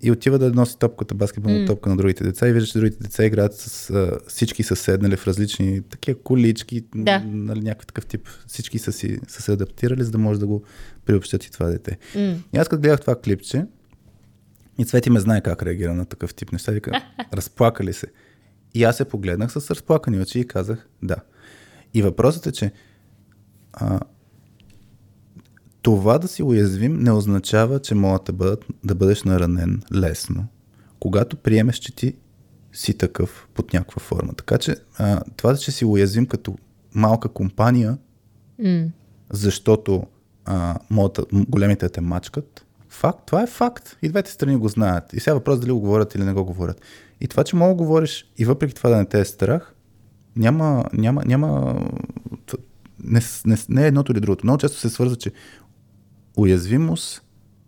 [0.02, 3.26] и отива да носи топката, баскетболна топка на другите деца и вижда, че другите деца
[3.26, 7.24] играят с а, всички са седнали в различни такива колички, Да.
[7.28, 8.28] нали, някакъв такъв тип.
[8.48, 10.64] Всички са, си, са се адаптирали, за да може да го
[11.06, 11.98] приобщат и това дете.
[12.16, 12.36] М.
[12.54, 13.66] И аз като гледах това клипче,
[14.78, 16.72] и Цвети ме знае как реагира на такъв тип неща.
[16.72, 16.92] Вика,
[17.34, 18.08] разплакали се.
[18.74, 21.16] И аз се погледнах с разплакани очи и казах да.
[21.94, 22.72] И въпросът е, че
[23.74, 24.00] а,
[25.82, 30.48] това да си уязвим не означава, че могат да, бъдат, да бъдеш наранен лесно,
[31.00, 32.16] когато приемеш, че ти
[32.74, 34.34] си такъв под някаква форма.
[34.34, 36.58] Така че а, това, че си уязвим като
[36.96, 37.98] малка компания,
[38.60, 38.86] М.
[39.32, 40.04] защото
[40.46, 42.66] а, могат, м- големите те мачкат.
[42.90, 43.98] Факт, това е факт.
[44.02, 45.14] И двете страни го знаят.
[45.14, 46.82] И сега въпрос дали го говорят или не го говорят.
[47.24, 49.76] И това, че мога да говориш и въпреки това да не те е страх,
[50.36, 51.82] няма, няма, няма
[53.04, 54.46] не, не, не е едното или другото.
[54.46, 55.32] Много често се свързва, че
[56.38, 57.22] уязвимост,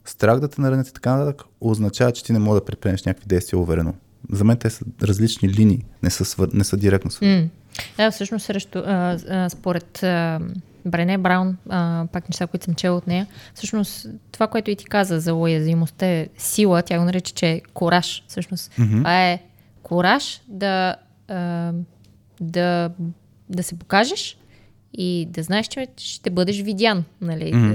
[0.05, 3.27] страх да те наранят и така нататък, означава, че ти не мога да предприемеш някакви
[3.27, 3.93] действия уверено.
[4.31, 6.49] За мен те са различни линии, не са, свър...
[6.53, 7.41] не са директно свързани.
[7.41, 7.49] М.
[7.97, 10.39] Да, всъщност срещу, а, а, според а,
[10.85, 14.85] Брене Браун, а, пак неща, които съм чела от нея, всъщност това, което и ти
[14.85, 18.23] каза за уязвимостта е сила, тя го нарича, че е кораж.
[18.27, 18.97] Всъщност Мгм.
[18.97, 19.43] това е
[19.83, 20.95] кораж да,
[21.27, 21.71] а,
[22.41, 22.91] да,
[23.49, 24.37] да се покажеш
[24.93, 27.73] и да знаеш, че ще бъдеш видян нали, Мгм.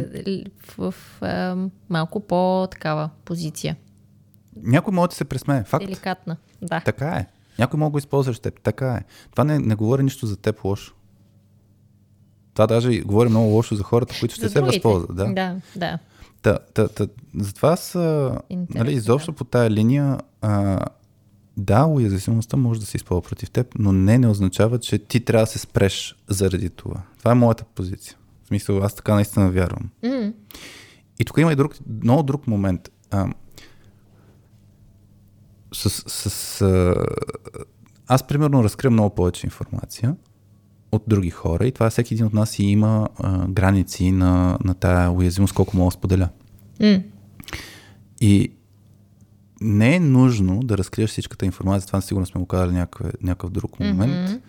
[0.79, 1.57] в, в а,
[1.89, 3.77] малко по-такава позиция.
[4.63, 5.63] Някой може да се пресмее.
[5.65, 5.85] Факт.
[5.85, 6.37] Деликатна.
[6.63, 6.81] Да.
[6.81, 7.27] Така е.
[7.59, 8.61] Някой може да го използваш теб.
[8.61, 9.01] Така е.
[9.31, 10.95] Това не, не говори нищо за теб лошо.
[12.55, 14.77] Това даже говори много лошо за хората, които ще За се другите.
[14.77, 15.17] възползват.
[15.17, 15.33] Да.
[15.33, 15.99] да, да.
[16.43, 17.07] Та, та, та,
[17.39, 20.79] затова аз, а, Интересно, нали, изобщо по тая линия, а,
[21.57, 25.43] да, уязвимостта може да се използва против теб, но не, не означава, че ти трябва
[25.43, 27.03] да се спреш заради това.
[27.19, 28.17] Това е моята позиция.
[28.45, 29.91] В смисъл, аз така наистина вярвам.
[30.03, 30.33] М.
[31.19, 32.91] И тук има и друг, много друг момент.
[33.11, 33.33] А,
[35.73, 36.95] с, с, а,
[38.07, 40.17] аз, примерно, разкривам много повече информация
[40.93, 44.75] от други хора и това всеки един от нас си има а, граници на, на
[44.75, 46.29] тая уязвимост, колко мога да споделя.
[46.81, 47.01] М.
[48.21, 48.53] И
[49.61, 53.81] не е нужно да разкриеш всичката информация, това сигурно сме го казали някакъв, някакъв друг
[53.81, 54.31] момент.
[54.31, 54.41] Mm-hmm.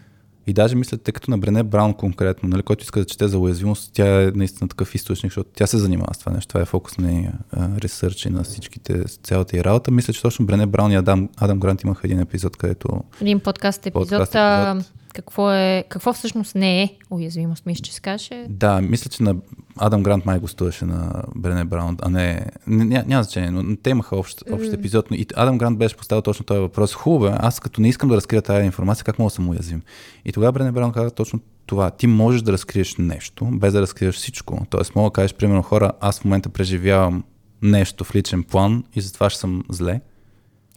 [0.47, 3.39] И даже мисля, тъй като на Брене Браун конкретно, нали, който иска да чете за
[3.39, 6.47] уязвимост, тя е наистина такъв източник, защото тя се занимава с това нещо.
[6.47, 9.91] Това е фокус на нейния ресърч и на всичките, цялата и работа.
[9.91, 12.87] Мисля, че точно Брене Браун и Адам, Адам Грант имаха един епизод, където
[13.21, 14.09] Един подкаст епизод.
[14.09, 15.00] Подкаст епизод.
[15.13, 18.45] Какво, е, какво всъщност не е уязвимост, мисля, че се каже.
[18.49, 19.35] Да, мисля, че на
[19.77, 23.89] Адам Грант май гостуваше на Брене Браун, а не, не ня, няма значение, но те
[23.89, 26.93] имаха общ, общ епизод, но и Адам Грант беше поставил точно този въпрос.
[26.93, 29.81] Хубаво аз като не искам да разкрия тази информация, как мога да съм уязвим?
[30.25, 31.91] И тогава Брене Браун каза точно това.
[31.91, 34.65] Ти можеш да разкриеш нещо, без да разкриеш всичко.
[34.69, 37.23] Тоест, мога да кажеш, примерно, хора, аз в момента преживявам
[37.61, 40.01] нещо в личен план и затова ще съм зле.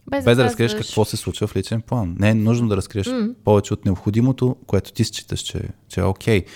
[0.09, 2.15] Без, без да разкриеш какво се случва в личен план.
[2.19, 3.33] Не е нужно да разкриеш mm.
[3.43, 6.41] повече от необходимото, което ти считаш, че, че е окей.
[6.41, 6.47] Okay.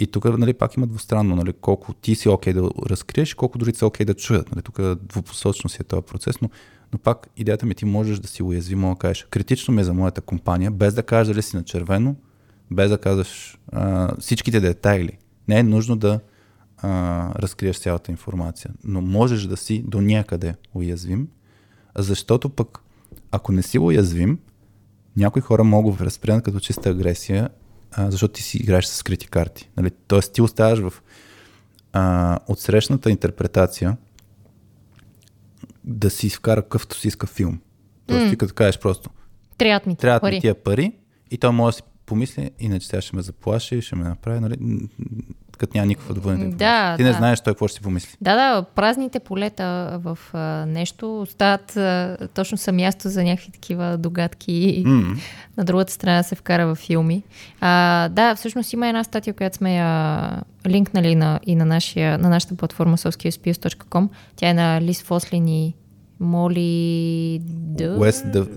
[0.00, 3.58] И тук нали, пак има двустранно, нали, колко ти си окей okay да разкриеш, колко
[3.58, 4.50] дори са окей okay да чуят.
[4.50, 6.50] Нали, тук двупосочно си е този процес, но,
[6.92, 9.94] но пак идеята ми ти можеш да си уязвим, да кажеш, критично ми е за
[9.94, 12.16] моята компания, без да кажеш дали си на червено,
[12.70, 15.18] без да казваш а, всичките детайли.
[15.48, 16.20] Не е нужно да
[16.78, 21.28] а, разкриеш цялата информация, но можеш да си до някъде уязвим,
[21.98, 22.83] защото пък
[23.34, 24.38] ако не си уязвим,
[25.16, 27.48] някои хора могат да възприемат като чиста агресия,
[27.92, 29.70] а, защото ти си играеш с скрити карти.
[29.76, 29.90] Нали?
[30.06, 31.02] Тоест ти оставаш в
[31.92, 33.96] а, отсрещната интерпретация
[35.84, 37.60] да си вкара какъвто си иска филм.
[38.06, 38.30] Тоест mm.
[38.30, 39.10] ти като кажеш просто
[39.58, 40.34] Трябват ми, трябват пари.
[40.34, 40.92] ми тия пари
[41.30, 44.40] и той може да си помисли, иначе тя ще ме заплаши, ще ме направи.
[44.40, 44.56] Нали?
[45.56, 47.08] Като няма никаква допълнителна да, Ти да.
[47.08, 48.16] не знаеш той какво ще си помисли.
[48.20, 53.98] Да, да, празните полета в а, нещо остават а, точно са място за някакви такива
[53.98, 55.18] догадки mm.
[55.56, 57.22] на другата страна се вкара в филми.
[57.60, 60.30] А, да, всъщност има една статия, която сме я
[60.66, 64.08] линкнали на, и на, нашия, на нашата платформа soskiuspius.com.
[64.36, 65.74] Тя е на Лис Фослин и
[66.20, 67.98] Моли Дъв.
[68.00, 68.48] Уест Дъв.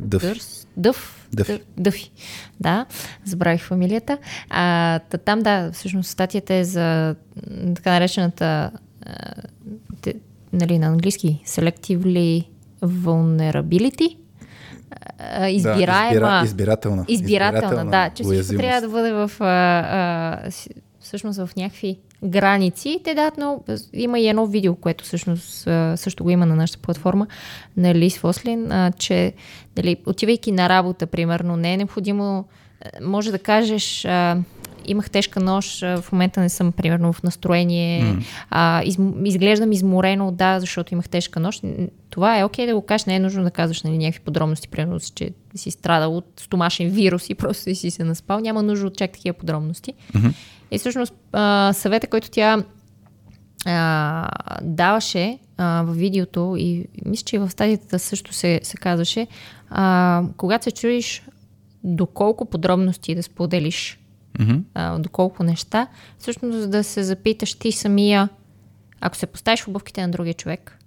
[0.78, 1.28] Дъв.
[1.34, 1.60] Дъфи.
[1.78, 2.12] Дъфи.
[2.60, 2.86] Да,
[3.26, 4.18] забравих фамилията.
[4.50, 7.16] А, там, да, всъщност статията е за
[7.76, 8.72] така наречената
[9.06, 9.12] а,
[10.02, 10.14] те,
[10.54, 12.46] нали, на английски Selectively
[12.84, 14.18] Vulnerability.
[15.20, 16.20] А, избираема.
[16.20, 17.06] Да, избира, избирателна.
[17.08, 18.10] Избирателна, избирателна да.
[18.10, 20.52] Че всичко трябва да бъде в, а, а,
[21.08, 23.00] всъщност в някакви граници.
[23.04, 27.28] Те дадат но Има и едно видео, което всъщност също го има на нашата платформа
[27.78, 29.34] на Лис Фослин, че
[29.76, 32.46] дали, отивайки на работа, примерно, не е необходимо,
[33.02, 34.08] може да кажеш,
[34.88, 38.24] имах тежка нощ, в момента не съм, примерно, в настроение, mm.
[38.50, 41.64] а, из, изглеждам изморено, да, защото имах тежка нощ.
[42.10, 44.68] Това е окей okay да го кажеш, не е нужно да казваш нали, някакви подробности,
[44.68, 48.40] примерно, че си страдал от стомашен вирус и просто си се наспал.
[48.40, 49.94] Няма нужда от чак такива подробности.
[50.14, 50.34] Mm-hmm.
[50.72, 52.64] И всъщност а, съвета, който тя
[53.66, 54.30] а,
[54.62, 59.28] даваше а, в видеото и мисля, че в стадията също се, се казваше,
[59.70, 61.24] а, когато се чуеш
[61.84, 64.00] доколко подробности да споделиш,
[64.40, 64.62] mm-hmm.
[64.74, 68.30] а, доколко неща, всъщност да се запиташ ти самия,
[69.02, 70.80] ако се поставиш в обувките на другия човек,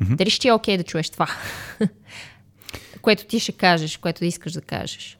[0.00, 0.16] mm-hmm.
[0.16, 1.26] дали ще е окей okay да чуеш това,
[3.02, 5.18] което ти ще кажеш, което искаш да кажеш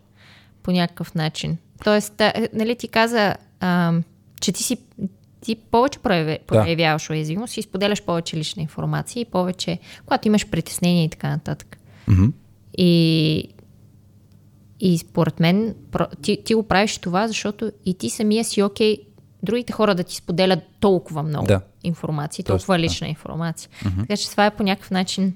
[0.63, 1.57] по някакъв начин.
[1.85, 3.93] Тоест, нали, ти каза, а,
[4.41, 4.77] че ти си
[5.41, 7.13] ти повече проявяваш да.
[7.13, 11.79] уязвимост и споделяш повече лична информация и повече, когато имаш притеснение и така нататък.
[12.09, 12.33] Mm-hmm.
[12.79, 13.49] И,
[14.81, 15.75] и според мен
[16.23, 19.01] ти, ти го правиш това, защото и ти самия си окей okay,
[19.43, 21.61] другите хора да ти споделят толкова много да.
[21.85, 23.09] информация, толкова Тоест, лична да.
[23.11, 23.71] информация.
[23.85, 24.01] Mm-hmm.
[24.01, 25.35] Така че това е по някакъв начин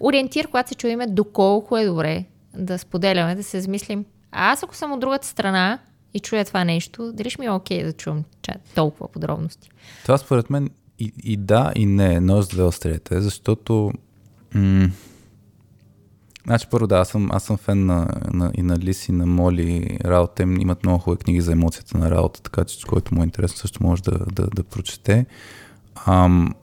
[0.00, 2.24] ориентир, когато се чуеме доколко е добре
[2.56, 4.04] да споделяме, да се замислим.
[4.32, 5.78] А аз ако съм от другата страна,
[6.14, 8.24] и чуя това нещо, дали ще ми е окей okay да чувам
[8.74, 9.70] толкова подробности?
[10.02, 13.92] Това според мен и, и да, и не, но с две острията, защото
[14.54, 14.88] м-
[16.46, 19.26] Значи първо да, аз съм, аз съм фен на, на, и на Лис и на
[19.26, 19.98] Моли.
[20.04, 23.24] Работа им имат много хубави книги за емоцията на работа, така че който му е
[23.24, 25.26] интересно също може да, да, да прочете.
[26.06, 26.54] Ам,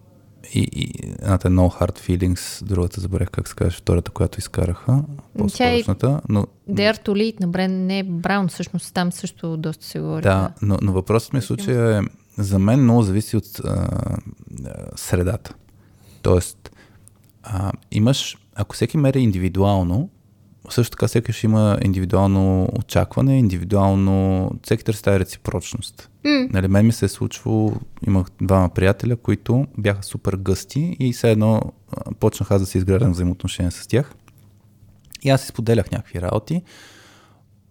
[0.54, 5.04] и, и едната е No Hard Feelings, другата забравях как се каже, втората, която изкараха,
[5.38, 6.22] по-скорошната.
[6.30, 6.46] Но...
[6.70, 10.22] Dare to Lead на Брен, не Браун, всъщност там също доста се говори.
[10.22, 12.02] Да, но, но въпросът ми в случая е,
[12.42, 13.88] за мен много зависи от а,
[14.96, 15.54] средата.
[16.22, 16.72] Тоест,
[17.44, 20.10] а, имаш, ако всеки мери индивидуално,
[20.70, 26.10] също така всеки ще има индивидуално очакване, индивидуално, всеки търси тази реципрочност.
[26.26, 26.54] Mm.
[26.54, 27.74] Нали, мен ми се е случвало,
[28.08, 31.62] имах двама приятеля, които бяха супер гъсти и все едно
[32.20, 34.16] почнах аз да се изграждам взаимоотношения с тях.
[35.22, 36.62] И аз си споделях някакви работи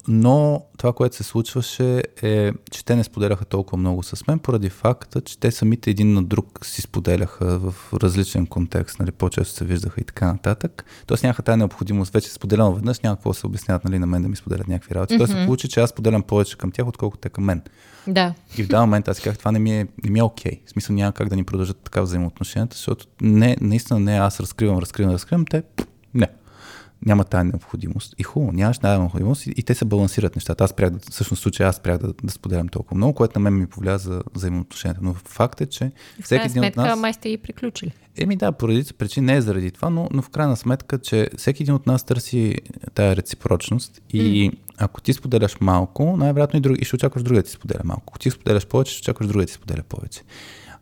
[0.08, 4.68] но това, което се случваше е, че те не споделяха толкова много с мен, поради
[4.68, 9.64] факта, че те самите един на друг си споделяха в различен контекст, нали, по-често се
[9.64, 10.84] виждаха и така нататък.
[11.06, 14.22] Тоест нямаха тази необходимост, вече споделямо веднъж, няма какво да се обясняват нали, на мен
[14.22, 15.14] да ми споделят някакви работи.
[15.14, 15.18] Mm-hmm.
[15.18, 17.62] Тоест се получи, че аз споделям повече към тях, отколкото те към мен.
[18.06, 18.34] Да.
[18.58, 20.52] И в даден момент аз казах, това не ми е, не ми е окей.
[20.52, 20.66] Okay.
[20.66, 24.78] В смисъл няма как да ни продължат така взаимоотношенията, защото не, наистина не аз разкривам,
[24.78, 25.62] разкривам, разкривам, те.
[27.06, 28.14] Няма тази необходимост.
[28.18, 30.64] И хубаво, нямаш тази необходимост и, и те се балансират нещата.
[30.64, 33.42] Аз спрях да, всъщност в случая аз спрях да, да споделям толкова много, което на
[33.42, 35.00] мен ми повлия за взаимоотношенията.
[35.02, 37.00] Но факт е, че В всеки един от сметка, нас...
[37.00, 37.92] май сте ги приключили.
[38.16, 41.30] Еми да, по редица причини не е заради това, но, но в крайна сметка, че
[41.36, 42.54] всеки един от нас търси
[42.94, 47.46] тая реципрочност и ако ти споделяш малко, най-вероятно и, други, и ще очакваш другия да
[47.46, 48.04] ти споделя малко.
[48.06, 50.22] Ако ти споделяш повече, ще очакваш другия да ти споделя повече.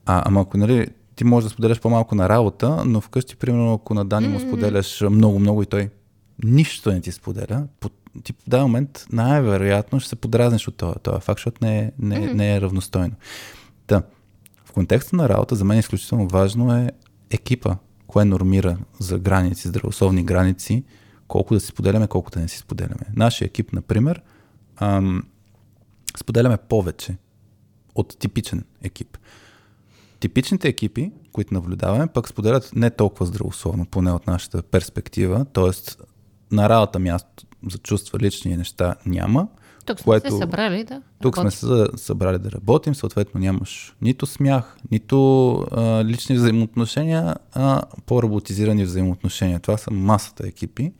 [0.07, 3.95] А, ама ако нали, ти можеш да споделяш по-малко на работа, но вкъщи, примерно, ако
[3.95, 5.89] на Дани му споделяш много-много и той
[6.45, 7.89] нищо не ти споделя, по,
[8.23, 12.17] ти в даден момент най-вероятно ще се подразниш от това факт, защото не е, не,
[12.17, 13.15] е- не е равностойно.
[13.87, 14.03] Та,
[14.65, 16.91] в контекста на работа за мен изключително важно е
[17.31, 20.85] екипа, кое нормира за граници, здравословни граници,
[21.29, 23.07] колко да си споделяме, колко да не си споделяме.
[23.17, 24.23] Нашия екип, например,
[24.77, 25.23] ам,
[26.17, 27.17] споделяме повече
[27.95, 29.19] от типичен екип.
[30.21, 35.71] Типичните екипи, които наблюдаваме, пък споделят не толкова здравословно, поне от нашата перспектива, т.е.
[36.51, 39.49] на работа място за чувства, лични неща няма.
[39.87, 41.59] Тук сме което- се събрали да Тук сме работим.
[41.97, 49.61] се събрали да работим, съответно нямаш нито смях, нито а, лични взаимоотношения, а по-роботизирани взаимоотношения.
[49.61, 50.93] Това са масата екипи.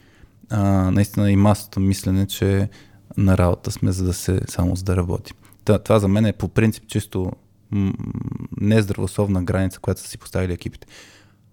[0.51, 2.69] А, наистина и масата мислене, че
[3.17, 5.37] на работа сме за да се, само за да работим.
[5.65, 7.33] Та, това за мен е по принцип чисто
[7.71, 7.93] м-
[8.61, 10.87] нездравословна граница, която са си поставили екипите.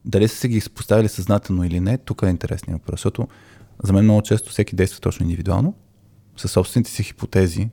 [0.05, 3.27] Дали са си ги поставили съзнателно или не, тук е интересният въпрос, защото
[3.83, 5.73] за мен много често всеки действа точно индивидуално,
[6.37, 7.69] със собствените си хипотези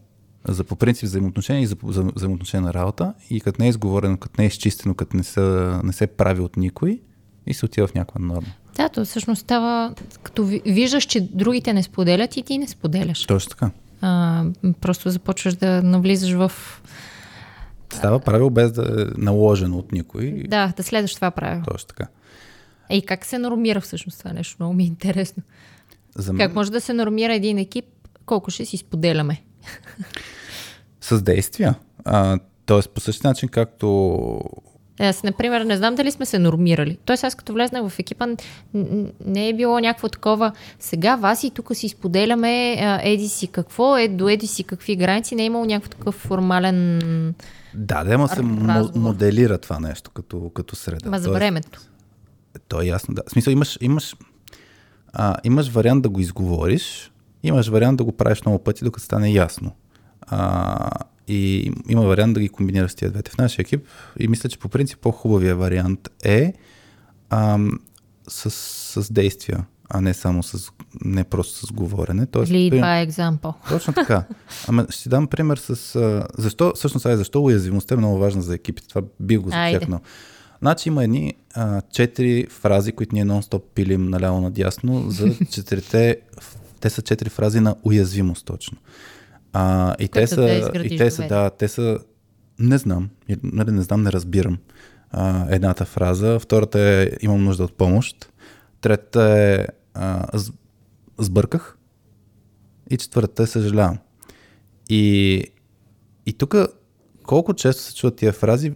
[0.49, 4.16] за по принцип взаимоотношения и за, за взаимоотношения на работа и като не е изговорено,
[4.16, 5.40] като не е изчистено, като не се,
[5.85, 7.01] не се прави от никой
[7.46, 8.49] и се отива в някаква норма.
[8.77, 13.27] Да, то всъщност става, като ви- виждаш, че другите не споделят и ти не споделяш.
[13.27, 13.70] Точно така.
[14.01, 14.44] А,
[14.81, 16.53] просто започваш да навлизаш в...
[17.92, 20.42] Става правило без да е наложено от никой.
[20.49, 21.64] Да, да следваш това правило.
[21.64, 22.07] Точно така.
[22.90, 24.57] И как се нормира всъщност това нещо?
[24.61, 25.42] Много ми е интересно.
[26.16, 27.85] За мен, Как може да се нормира един екип?
[28.27, 29.42] Колко ще си споделяме?
[31.01, 31.75] С действия.
[32.05, 34.40] А, тоест по същия начин, както
[34.99, 36.99] Аз, например, не знам дали сме се нормирали.
[37.05, 38.27] Тоест, аз като влезнах в екипа,
[39.27, 40.53] не е било някакво такова.
[40.79, 44.96] Сега вас и тук си споделяме а, еди си какво, е до еди си какви
[44.96, 45.35] граници.
[45.35, 47.35] Не е имало някакъв такъв формален...
[47.75, 49.01] Да, да, ма се Разговор.
[49.01, 51.11] моделира това нещо като, като среда.
[51.11, 51.81] Ма за времето.
[52.68, 53.23] То е ясно, да.
[53.27, 54.14] В смисъл, имаш, имаш,
[55.12, 59.33] а, имаш вариант да го изговориш, имаш вариант да го правиш много пъти, докато стане
[59.33, 59.73] ясно.
[60.23, 60.90] А,
[61.29, 63.87] и има вариант да ги комбинираш с тия двете в нашия екип.
[64.18, 66.55] И мисля, че по принцип по-хубавия вариант е
[67.31, 67.81] ам,
[68.29, 68.51] с,
[69.03, 70.70] с действия, а не само с,
[71.05, 72.27] не просто с говорене.
[72.27, 73.55] Тоест, Lead by example.
[73.68, 74.25] точно така.
[74.68, 75.96] Ама ще дам пример с...
[75.96, 78.88] А, защо, всъщност, ай, защо уязвимостта е много важна за екипите?
[78.88, 80.01] Това би го зачекнал.
[80.61, 86.20] Значи има едни а, четири фрази, които ние нон-стоп пилим наляво надясно за четирите...
[86.81, 88.79] Те са четири фрази на уязвимост точно.
[89.53, 90.37] А, и те са...
[90.37, 91.99] да и те са, да, те са...
[92.59, 93.11] Не знам.
[93.42, 94.59] Нали, не знам, не разбирам.
[95.11, 96.38] А, едната фраза.
[96.38, 98.33] Втората е имам нужда от помощ.
[98.81, 100.53] Третата е а, с-
[101.18, 101.77] сбърках.
[102.90, 103.99] И четвъртата е съжалявам.
[104.88, 105.44] И,
[106.27, 106.55] и тук
[107.23, 108.73] колко често се чуват тия фрази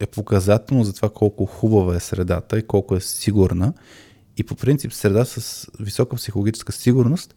[0.00, 3.72] е показателно за това колко хубава е средата и колко е сигурна.
[4.36, 7.34] И по принцип среда с висока психологическа сигурност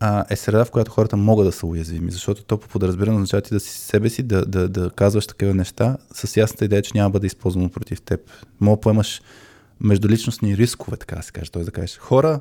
[0.00, 3.40] а, е среда, в която хората могат да са уязвими, защото то по подразбиране означава
[3.40, 6.92] ти да си себе си, да, да, да казваш такива неща с ясната идея, че
[6.94, 8.20] няма да бъде използвано против теб.
[8.60, 9.22] Мога да поемаш
[9.80, 11.50] междуличностни рискове, така да се каже.
[11.50, 11.64] Т.е.
[11.64, 12.40] да кажеш, хора,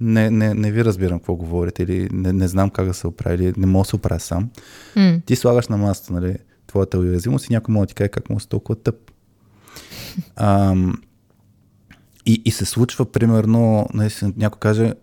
[0.00, 3.34] не, не, не ви разбирам какво говорите или не, не знам как да се оправя
[3.34, 4.50] или не мога да се оправя сам.
[4.96, 5.20] М.
[5.26, 6.36] Ти слагаш на масата, нали,
[6.74, 9.10] твоята уязвимост и някой може да ти каже как му си толкова тъп.
[10.36, 11.02] Ам,
[12.26, 14.94] и, и се случва, примерно, наистина, някой каже,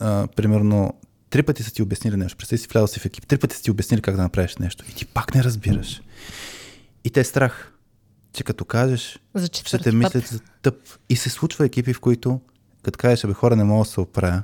[0.00, 0.94] а, примерно,
[1.30, 2.36] три пъти са ти обяснили нещо.
[2.36, 4.84] Представи си, влязъл си в екип, три пъти са ти обяснили как да направиш нещо.
[4.90, 6.02] И ти пак не разбираш.
[7.04, 7.72] И те е страх,
[8.32, 10.26] че като кажеш, За ще те мислят път.
[10.26, 10.76] за тъп.
[11.08, 12.40] И се случва екипи, в които,
[12.82, 14.42] като кажеш, бе, хора, не мога да се оправя,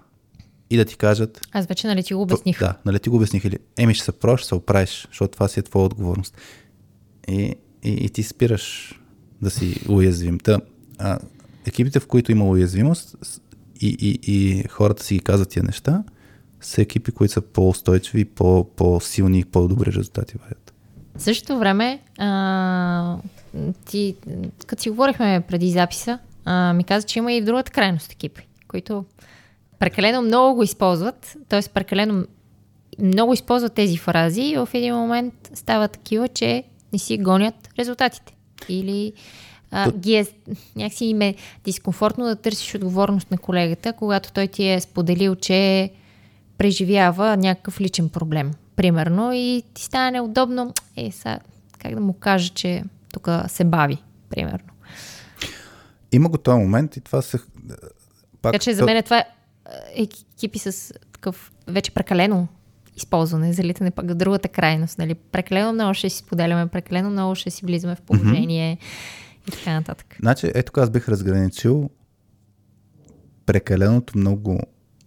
[0.71, 2.59] и да ти кажат, Аз вече нали ти го обясних.
[2.59, 5.49] да, нали ти го обясних или, еми ще се прош, ще се оправиш, защото това
[5.49, 6.37] си е твоя отговорност.
[7.29, 8.95] И, и, и ти спираш
[9.43, 10.39] да си уязвим.
[10.39, 10.61] Та,
[10.99, 11.19] а,
[11.67, 13.17] екипите, в които има уязвимост
[13.81, 16.05] и, и, и хората си ги казват тия неща,
[16.61, 20.73] са екипи, които са по-устойчиви, по, по-силни и по-добри резултати вадят.
[21.17, 23.17] В същото време, а,
[23.85, 24.17] ти,
[24.67, 28.47] като си говорихме преди записа, а, ми каза, че има и в другата крайност екипи,
[28.69, 29.05] които
[29.79, 31.61] прекалено много го използват, т.е.
[31.74, 32.27] прекалено
[32.99, 38.35] много използват тези фрази и в един момент стават такива, че не си гонят резултатите.
[38.68, 39.12] Или
[39.70, 40.27] а, ги е,
[40.77, 45.91] някакси им е дискомфортно да търсиш отговорност на колегата, когато той ти е споделил, че
[46.59, 51.39] преживява някакъв личен проблем, примерно, и ти стане неудобно, е, сега,
[51.79, 53.99] как да му кажа, че тук се бави,
[54.31, 54.68] примерно.
[56.12, 57.39] Има го този момент и това се...
[58.43, 59.24] Пак, така че за мен е това е
[59.95, 62.49] екипи с такъв вече прекалено
[62.97, 64.99] използване, залитане пък в другата крайност.
[64.99, 65.14] Нали?
[65.14, 69.49] Прекалено много ще си споделяме, прекалено много ще си влизаме в положение mm-hmm.
[69.49, 70.17] и така нататък.
[70.21, 71.91] Значи, ето аз бих разграничил
[73.47, 74.61] прекаленото много...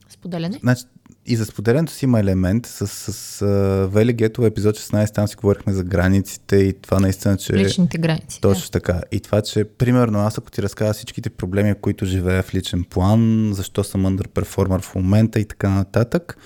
[0.10, 0.60] Споделяне?
[0.62, 0.84] Значи,
[1.30, 2.66] и за споделянето си има елемент.
[2.66, 3.46] С, с, с
[3.92, 7.54] Вели Гето епизод 16 там си говорихме за границите и това наистина, че...
[7.54, 8.42] Личните граници.
[8.42, 8.72] Точно да.
[8.72, 9.02] така.
[9.12, 13.52] И това, че примерно аз ако ти разказа всичките проблеми, които живея в личен план,
[13.54, 16.38] защо съм underperformer в момента и така нататък,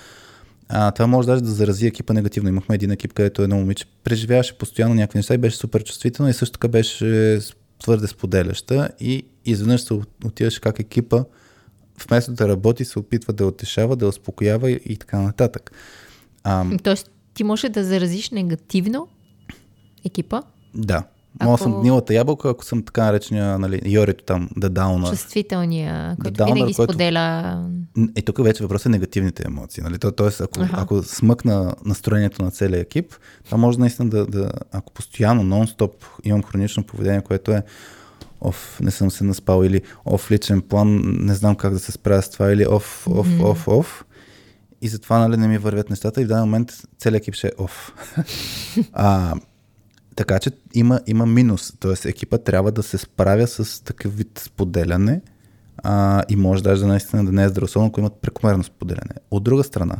[0.68, 2.48] а, това може даже да зарази екипа негативно.
[2.48, 6.34] Имахме един екип, където едно момиче преживяваше постоянно някакви неща и беше супер чувствителна и
[6.34, 7.38] също така беше
[7.82, 11.24] твърде споделяща и изведнъж се отиваше как екипа
[12.08, 15.72] вместо да работи, се опитва да отешава, да успокоява и, и така нататък.
[16.44, 19.08] А, Тоест, ти може да заразиш негативно
[20.04, 20.42] екипа?
[20.74, 21.04] Да.
[21.38, 21.50] Ако...
[21.50, 25.10] Мога съм гнилата ябълка, ако съм така наречения, нали, Йорито там, да дауна.
[25.10, 26.92] Чувствителния, който downer, винаги който...
[26.92, 27.64] споделя.
[28.16, 29.82] И тук вече въпросът е негативните емоции.
[29.82, 29.98] Нали?
[29.98, 30.70] То, тоест, ако, ага.
[30.76, 33.14] ако смъкна настроението на целия екип,
[33.44, 35.92] това може наистина да, да ако постоянно, нон-стоп
[36.24, 37.62] имам хронично поведение, което е
[38.44, 42.22] оф, не съм се наспал или оф, личен план, не знам как да се справя
[42.22, 43.44] с това или оф, оф, mm-hmm.
[43.44, 44.04] оф, оф.
[44.82, 47.50] И затова нали, не ми вървят нещата и в даден момент целият екип ще е
[47.58, 47.92] оф.
[48.92, 49.34] а,
[50.16, 52.08] така че има, има минус, т.е.
[52.08, 55.20] екипа трябва да се справя с такъв вид споделяне
[55.76, 59.14] а, и може даже да наистина да не е здравословно, ако имат прекомерно споделяне.
[59.30, 59.96] От друга страна,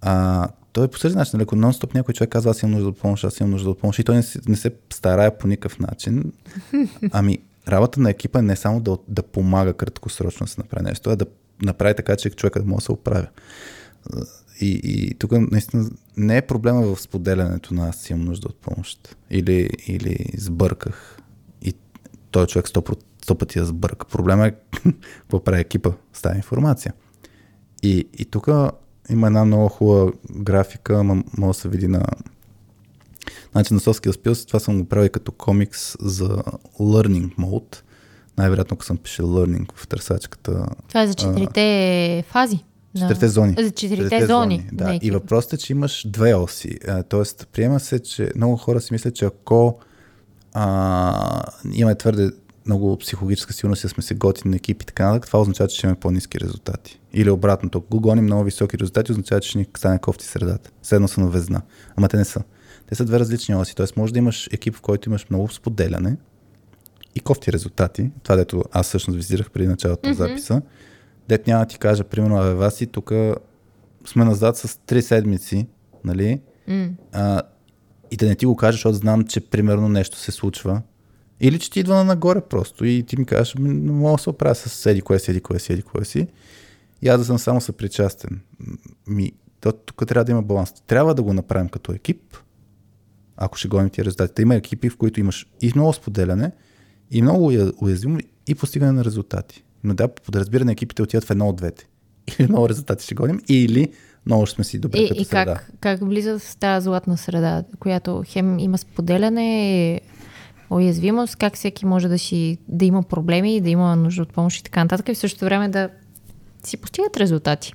[0.00, 2.88] а, той е по същия начин, нали, ако нон-стоп някой човек казва, аз имам нужда
[2.88, 5.78] от помощ, аз имам нужда от помощ и той не, не се старае по никакъв
[5.78, 6.32] начин,
[7.12, 7.38] ами
[7.70, 11.16] работа на екипа е не само да, да помага краткосрочно да се направи нещо, а
[11.16, 11.26] да
[11.62, 13.26] направи така, че човека да може да се оправя.
[14.60, 19.16] И, и тук наистина не е проблема в споделянето на аз имам нужда от помощ.
[19.30, 21.18] Или, или сбърках.
[21.62, 21.74] И
[22.30, 22.82] той човек сто,
[23.22, 24.06] сто пъти я сбърка.
[24.06, 24.54] Проблема е
[25.20, 26.92] какво прави екипа с тази информация.
[27.82, 28.48] И, и тук
[29.10, 32.02] има една много хубава графика, може да се види на
[33.52, 36.28] Значи на Соския Skills това съм го правил като комикс за
[36.80, 37.76] Learning Mode.
[38.38, 40.66] Най-вероятно, ако съм пише Learning в търсачката.
[40.88, 42.64] Това е за четирите а, фази.
[42.96, 43.54] Четирите зони.
[43.58, 44.56] За четирите, четирите зони.
[44.56, 44.68] зони.
[44.72, 44.98] Да.
[45.02, 46.78] И въпросът е, че имаш две оси.
[47.08, 49.78] тоест, приема се, че много хора си мислят, че ако
[50.52, 51.42] а,
[51.72, 52.30] имаме твърде
[52.66, 55.76] много психологическа силност и сме се готини на екип и така нататък, това означава, че
[55.76, 57.00] ще имаме по-низки резултати.
[57.12, 60.70] Или обратното, ако го гоним много високи резултати, означава, че ще ни стане кофти средата.
[60.82, 61.62] Седно са на везна.
[61.96, 62.42] Ама те не са.
[62.90, 63.74] Те са две различни оси.
[63.74, 66.16] Тоест, може да имаш екип, в който имаш много споделяне
[67.14, 68.10] и кофти резултати.
[68.22, 70.18] Това, дето аз всъщност визирах преди началото на mm-hmm.
[70.18, 70.62] записа.
[71.28, 73.12] Дет няма да ти кажа, примерно, абе, Васи, тук
[74.06, 75.66] сме назад с три седмици,
[76.04, 76.40] нали?
[76.68, 76.92] Mm.
[77.12, 77.42] А,
[78.10, 80.82] и да не ти го кажа, защото знам, че примерно нещо се случва.
[81.40, 84.30] Или че ти идва на нагоре просто и ти ми кажеш, не мога да се
[84.30, 86.26] оправя с седи кое, седи кое, седи кое си.
[87.02, 88.40] И аз да съм само съпричастен.
[89.06, 90.72] Ми, то, тук трябва да има баланс.
[90.86, 92.36] Трябва да го направим като екип,
[93.40, 94.42] ако ще гоним тия резултати.
[94.42, 96.50] Има екипи, в които имаш и много споделяне,
[97.10, 99.64] и много уязвимо, и постигане на резултати.
[99.84, 101.88] Но да, подразбиране екипите отиват в едно от двете.
[102.38, 103.92] Или много резултати ще гоним, или
[104.26, 105.54] много ще сме си добре и, като и среда.
[105.54, 110.00] Как, как влиза в тази златна среда, която хем има споделяне,
[110.70, 114.62] уязвимост, как всеки може да, си, да има проблеми, да има нужда от помощ и
[114.64, 115.88] така нататък, и в същото време да
[116.64, 117.74] си постигат резултати.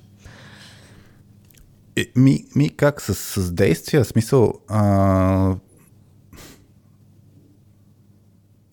[1.96, 4.52] Е, ми, ми как с, с действия, смисъл.
[4.68, 5.56] А...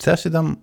[0.02, 0.58] Сега ще дам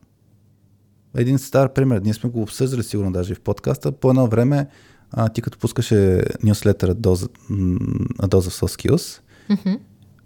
[1.16, 2.00] един стар пример.
[2.00, 3.92] Ние сме го обсъждали сигурно даже в подкаста.
[3.92, 4.66] По едно време
[5.10, 7.28] а, ти като пускаше нюслетъра Доза,
[8.28, 9.78] Доза в Skills mm-hmm.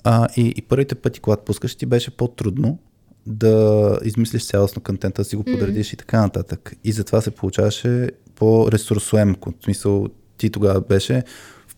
[0.05, 2.79] а, и, и първите пъти, когато пускаш, ти беше по-трудно
[3.27, 5.95] да измислиш цялостно контента, да си го подредиш mm-hmm.
[5.95, 6.75] и така нататък.
[6.85, 9.53] И затова се получаваше по-ресурсоемко.
[9.61, 10.07] В смисъл,
[10.37, 11.25] ти тогава беше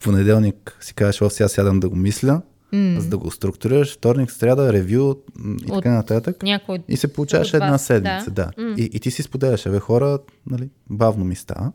[0.01, 2.43] в понеделник си кажеш, о, сега сядам да го мисля,
[2.73, 2.99] mm.
[2.99, 5.15] за да го структурираш, вторник, сряда, ревю
[5.63, 6.43] и така нататък.
[6.43, 6.79] Някой...
[6.89, 8.51] И се получаваш една седмица, да.
[8.57, 8.63] да.
[8.63, 8.77] Mm.
[8.77, 11.73] И, и ти си споделяш, бе, хора, нали, бавно ми става.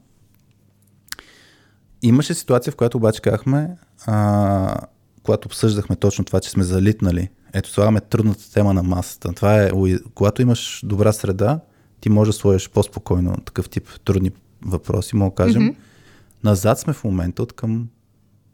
[2.01, 3.69] Имаше ситуация, в която обаче казахме,
[4.05, 4.75] а,
[5.23, 7.29] когато обсъждахме точно това, че сме залитнали.
[7.53, 9.33] Ето, слагаме трудната тема на масата.
[9.33, 9.71] Това е,
[10.13, 11.59] когато имаш добра среда,
[12.01, 14.31] ти можеш да сложиш по-спокойно такъв тип трудни
[14.65, 15.61] въпроси, мога да кажем.
[15.61, 15.75] Mm-hmm.
[16.43, 17.87] Назад сме в момента от към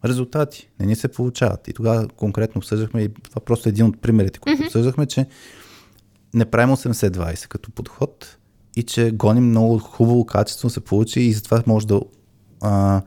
[0.06, 0.70] резултати.
[0.80, 1.68] Не ни се получават.
[1.68, 4.66] И тогава конкретно обсъждахме, и това просто е един от примерите, които mm-hmm.
[4.66, 5.26] обсъждахме, че
[6.34, 8.38] не правим 80-20 като подход
[8.76, 12.02] и че гоним много хубаво качество се получи и затова може да
[12.62, 13.02] а,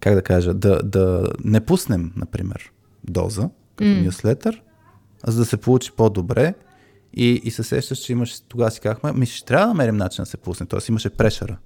[0.00, 2.72] как да кажа, да, да не пуснем, например,
[3.08, 4.04] доза като mm.
[4.04, 4.62] нюслетър,
[5.26, 6.54] за да се получи по-добре
[7.14, 10.22] и, и се сещаш, че имаш, тогава си казахме, ми ще трябва да намерим начин
[10.22, 10.80] да се пусне, т.е.
[10.88, 11.58] имаше прешера.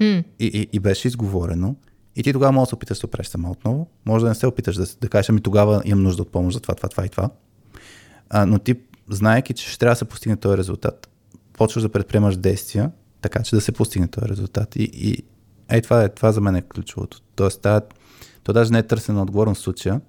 [0.00, 0.24] Mm.
[0.38, 1.76] И, и, и беше изговорено.
[2.16, 3.86] И ти тогава може да се опиташ да се опреш сама отново.
[4.06, 6.60] Може да не се опиташ да, да кажеш, ами тогава имам нужда от помощ за
[6.60, 7.30] това, това, това и това.
[8.30, 8.74] А, но ти,
[9.10, 11.08] знаеки, че ще трябва да се постигне този резултат,
[11.52, 12.90] почваш да предприемаш действия,
[13.20, 14.76] така че да се постигне този резултат.
[14.76, 15.22] И, и
[15.68, 17.20] ей, това, е, това за мен е ключовото.
[17.34, 17.80] Тоест, това,
[18.42, 20.00] то даже не е търсена отговорност в случая.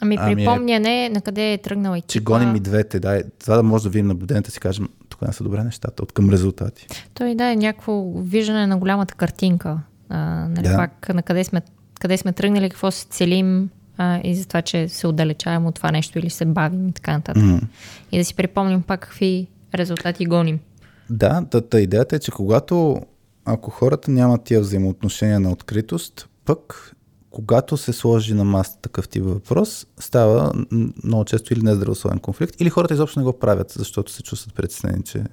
[0.00, 2.12] Ами, припомняне е, на къде е тръгнала екипа.
[2.12, 3.22] Че гоним и двете, да.
[3.38, 6.30] Това да може да видим наблюдението си кажем, тук не са добре нещата, от към
[6.30, 6.86] резултати.
[7.14, 9.78] Той да е някакво виждане на голямата картинка.
[10.10, 10.76] А, нали, да.
[10.76, 11.62] пак на къде сме,
[12.00, 15.90] къде сме тръгнали, какво се целим а, и за това, че се отдалечаваме от това
[15.90, 17.42] нещо или се бавим и така нататък.
[17.42, 17.62] Mm.
[18.12, 20.60] И да си припомним пак какви резултати гоним.
[21.10, 23.02] Да, та идеята е, че когато
[23.44, 26.94] ако хората нямат тия взаимоотношения на откритост, пък
[27.30, 30.52] когато се сложи на масата такъв тип въпрос, става
[31.04, 35.02] много често или нездравословен конфликт, или хората изобщо не го правят, защото се чувстват притеснени,
[35.02, 35.24] че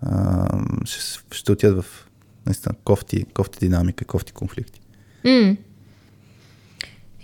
[0.00, 0.46] а,
[0.84, 2.03] ще, ще отидат в
[2.46, 4.80] наистина кофти, кофти динамика, кофти конфликти.
[5.24, 5.56] Mm.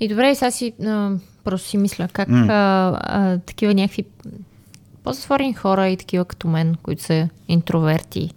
[0.00, 2.48] И добре, сега си а, просто си мисля как mm.
[2.48, 4.04] а, а, такива някакви
[5.04, 8.30] по-затворени хора и такива като мен, които са интроверти,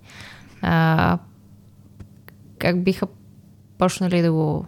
[0.61, 1.17] а,
[2.57, 3.07] как биха
[3.77, 4.65] почнали да го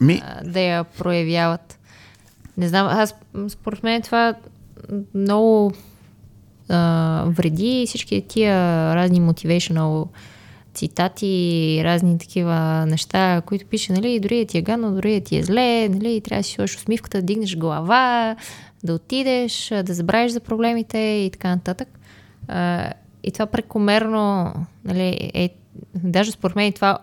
[0.00, 0.22] Ми...
[0.44, 1.78] да я проявяват.
[2.56, 3.14] Не знам, аз
[3.48, 4.34] според мен това
[5.14, 5.72] много
[6.68, 8.54] а, вреди всички тия
[8.94, 10.06] разни motivational
[10.74, 15.36] цитати, разни такива неща, които пише, нали, дори да ти е гадно, дори да ти
[15.36, 18.36] е зле, нали, трябва да си сложиш усмивката, да дигнеш глава,
[18.84, 21.88] да отидеш, да забравиш за проблемите и така нататък.
[22.48, 22.92] А,
[23.22, 24.52] и това прекомерно,
[24.84, 25.50] нали, е,
[25.94, 26.98] даже според мен това,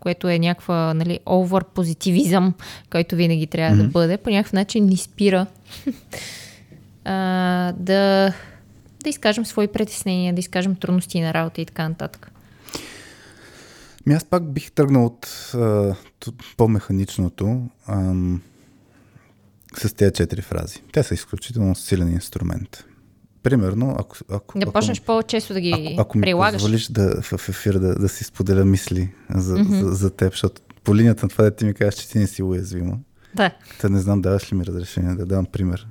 [0.00, 2.54] което е някаква, нали, овър позитивизъм,
[2.90, 3.82] който винаги трябва mm-hmm.
[3.82, 5.46] да бъде, по някакъв начин ни спира
[7.04, 8.32] а, да,
[9.02, 12.30] да изкажем свои притеснения, да изкажем трудности на работа и така нататък.
[14.06, 15.94] Ми аз пак бих тръгнал от а,
[16.56, 18.14] по-механичното а,
[19.76, 20.82] с тези четири фрази.
[20.92, 22.84] Те са изключително силен инструмент.
[23.42, 24.16] Примерно, ако...
[24.30, 26.62] ако да почнеш по-често да ги ако, ако ми прилагаш.
[26.62, 29.80] позволиш да, в ефир да, да си споделя мисли за, mm-hmm.
[29.80, 32.26] за, за теб, защото по линията на това да ти ми кажеш, че ти не
[32.26, 32.98] си уязвима.
[33.34, 33.50] Да.
[33.80, 35.86] Та не знам, даваш ли ми разрешение да дам пример.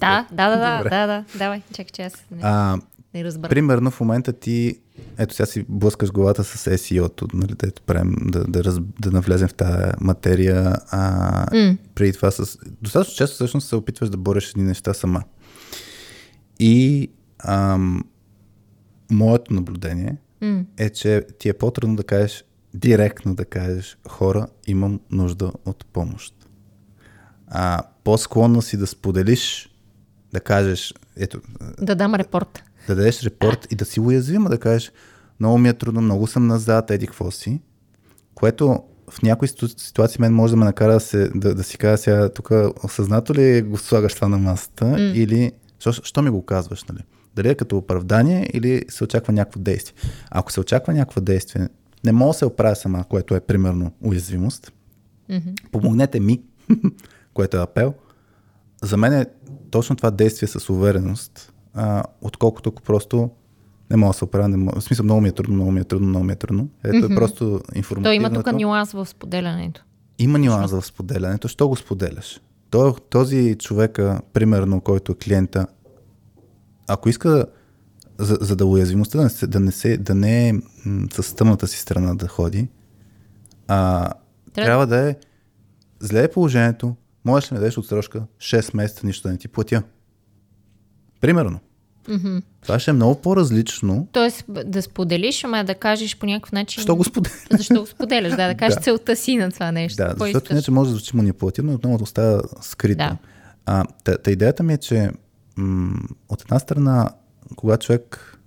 [0.00, 2.78] Да, да, да, да, да, да, давай, чакай, че аз не, а,
[3.14, 3.50] не разбера.
[3.50, 4.80] Примерно в момента ти,
[5.18, 9.48] ето сега си блъскаш главата с SEO-то, нали, да, правим, да, да, раз, да навлезем
[9.48, 10.76] в тази материя.
[10.90, 11.76] А, mm.
[11.94, 12.58] Преди това с...
[12.82, 15.22] Достатъчно често всъщност се опитваш да бореш едни неща сама.
[16.58, 18.04] И ам,
[19.10, 20.64] моето наблюдение mm.
[20.76, 22.44] е, че ти е по-трудно да кажеш,
[22.74, 26.35] директно да кажеш, хора, имам нужда от помощ.
[27.48, 29.70] А, по-склонно си да споделиш,
[30.32, 31.40] да кажеш, ето.
[31.80, 32.62] Да дам репорт.
[32.86, 34.92] Да дадеш репорт и да си уязвима, да кажеш,
[35.40, 37.60] много ми е трудно, много съм назад, еди какво си.
[38.34, 41.98] Което в някои ситуации мен може да ме накара да, се, да, да си кажа
[41.98, 42.50] сега, тук
[42.84, 45.12] осъзнато ли го слагаш това на масата mm.
[45.12, 47.00] или що, що ми го казваш, нали?
[47.34, 50.10] Дали е като оправдание или се очаква някакво действие.
[50.30, 51.68] Ако се очаква някакво действие,
[52.04, 54.72] не мога да се оправя сама, което е примерно уязвимост.
[55.30, 55.70] Mm-hmm.
[55.72, 56.42] Помогнете ми,
[57.36, 57.94] което е апел.
[58.82, 59.26] За мен е
[59.70, 63.30] точно това действие с увереност, а, отколкото ако просто
[63.90, 64.48] не мога да се оправя.
[64.48, 64.80] Не мога.
[64.80, 66.68] В смисъл, много ми е трудно, много ми е трудно, много ми е трудно.
[66.84, 67.12] Ето mm-hmm.
[67.12, 68.04] е просто информативно.
[68.04, 69.84] То има тук нюанс в споделянето.
[70.18, 71.48] Има нюанс в споделянето.
[71.48, 72.40] Що го споделяш?
[73.10, 75.66] този човека, примерно, който е клиента,
[76.88, 77.46] ако иска
[78.18, 80.54] за, за да уязвимостта да не, се, да не, се, да не е
[81.12, 82.68] с тъмната си страна да ходи,
[83.68, 84.10] а,
[84.54, 84.66] трябва...
[84.66, 85.16] трябва да е
[86.00, 86.96] зле е положението,
[87.26, 89.82] можеш ли да дадеш отсрочка 6 месеца, нищо да не ти платя.
[91.20, 91.60] Примерно.
[92.08, 92.42] Mm-hmm.
[92.62, 94.08] Това ще е много по-различно.
[94.12, 96.80] Тоест да споделиш, ама да кажеш по някакъв начин.
[96.80, 97.38] Защо го споделяш?
[97.50, 98.80] Защо го споделяш, да, да кажеш да.
[98.80, 99.96] целта си на това нещо.
[99.96, 102.96] Да, Кой защото иначе може да звучи манипулативно, но отново да остава скрито.
[102.96, 103.16] Да.
[103.66, 105.10] А, та, та идеята ми е, че
[105.56, 107.10] м- от една страна,
[107.56, 108.38] когато човек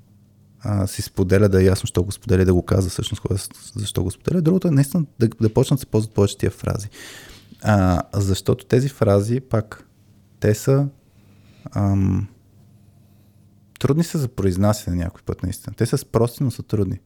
[0.61, 3.23] а, си споделя, да е ясно, защо го споделя, да го казва всъщност
[3.75, 4.41] защо го споделя.
[4.41, 6.89] Другото е наистина да, да почнат да се ползват повече тия фрази.
[7.63, 9.87] А, защото тези фрази, пак,
[10.39, 10.87] те са
[11.75, 12.27] ам,
[13.79, 15.75] трудни са за произнасяне някой път, наистина.
[15.77, 16.99] Те са прости, но са трудни.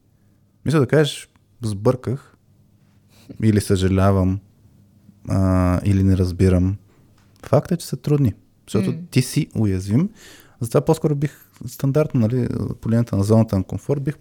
[0.64, 1.28] Мисля да кажеш,
[1.62, 2.36] сбърках,
[3.42, 4.40] или съжалявам,
[5.28, 6.76] а, или не разбирам.
[7.46, 8.34] Факт е, че са трудни.
[8.66, 9.10] Защото mm.
[9.10, 10.10] ти си уязвим.
[10.60, 12.48] Затова по-скоро бих стандартно, нали,
[12.80, 14.16] по линията на зоната на комфорт, бих,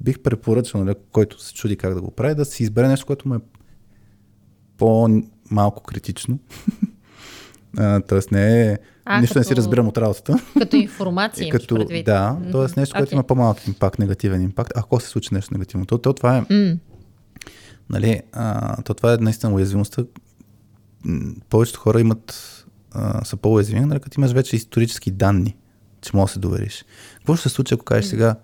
[0.00, 3.28] бих препоръчал, нали, който се чуди как да го прави, да си избере нещо, което
[3.28, 3.40] му е
[5.52, 6.38] по-малко критично.
[8.08, 8.78] тоест не е...
[9.04, 9.38] А, нищо като...
[9.38, 10.36] не си разбирам от работата.
[10.58, 12.06] Като информация като, предвид.
[12.06, 12.80] Да, т.е.
[12.80, 13.12] нещо, което okay.
[13.12, 14.72] има по-малък импакт, негативен импакт.
[14.76, 16.42] Ако се случи нещо негативно, то, то това е...
[16.42, 16.78] Mm.
[17.90, 20.04] Нали, а, то това е наистина уязвимостта.
[21.50, 25.56] Повечето хора имат а, са по-уязвими, нали, като имаш вече исторически данни,
[26.00, 26.84] че може да се довериш.
[27.16, 28.36] Какво ще се случи, ако кажеш сега,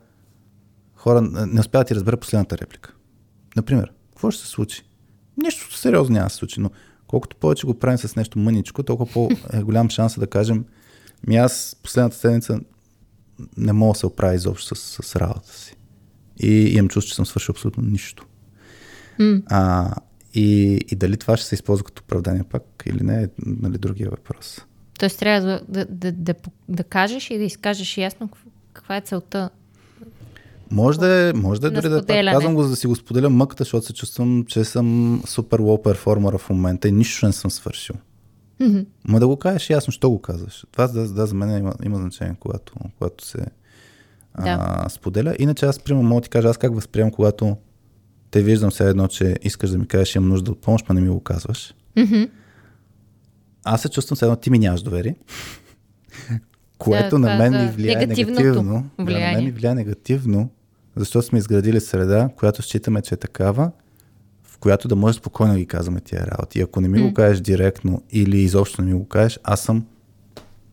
[0.95, 2.95] хора не успяват да ти разбера последната реплика?
[3.57, 4.89] Например, какво ще се случи?
[5.43, 6.71] Нещо сериозно няма да се случи, но
[7.09, 10.65] колкото повече го правим с нещо мъничко, толкова по-голям шанс да кажем,
[11.27, 12.61] ми аз последната седмица
[13.57, 15.77] не мога да се оправя изобщо с, с работата си.
[16.43, 18.27] И имам чувство, че съм свършил абсолютно нищо.
[19.21, 19.43] Mm.
[19.47, 19.95] А,
[20.35, 24.11] и, и дали това ще се използва като оправдание пак или не, е нали, другия
[24.11, 24.61] въпрос.
[24.99, 26.35] Тоест трябва да, да, да, да,
[26.69, 28.29] да кажеш и да изкажеш ясно
[28.73, 29.51] каква е целта.
[30.71, 32.97] Може да е, може да е дори да е казвам го, за да си го
[32.97, 37.33] споделя мъката, защото се чувствам, че съм супер лоу перформера в момента и нищо не
[37.33, 37.97] съм свършил.
[38.61, 38.87] Mm-hmm.
[39.09, 40.65] Ма да го кажеш ясно, що го казваш.
[40.73, 43.39] Това да, да за мен има, има значение, когато, когато се
[44.41, 44.59] да.
[44.61, 45.37] а, споделя.
[45.39, 47.57] Иначе аз, примерно, мога да ти кажа, аз как възприемам, когато
[48.31, 51.01] те виждам все едно, че искаш да ми кажеш, имам нужда от помощ, но не
[51.01, 51.75] ми го казваш.
[51.97, 52.31] Mm-hmm.
[53.65, 55.17] Аз се чувствам все едно, ти ми нямаш доверие.
[56.79, 58.91] което да, на мен ми влияе негативно.
[58.99, 59.27] Влияние.
[59.27, 60.51] Да, на мен ми влияе негативно,
[60.99, 63.71] защото сме изградили среда, която считаме, че е такава,
[64.45, 66.59] в която да може спокойно да ги казваме тия работи.
[66.59, 67.09] И ако не ми mm.
[67.09, 69.87] го кажеш директно или изобщо не ми го кажеш, аз съм...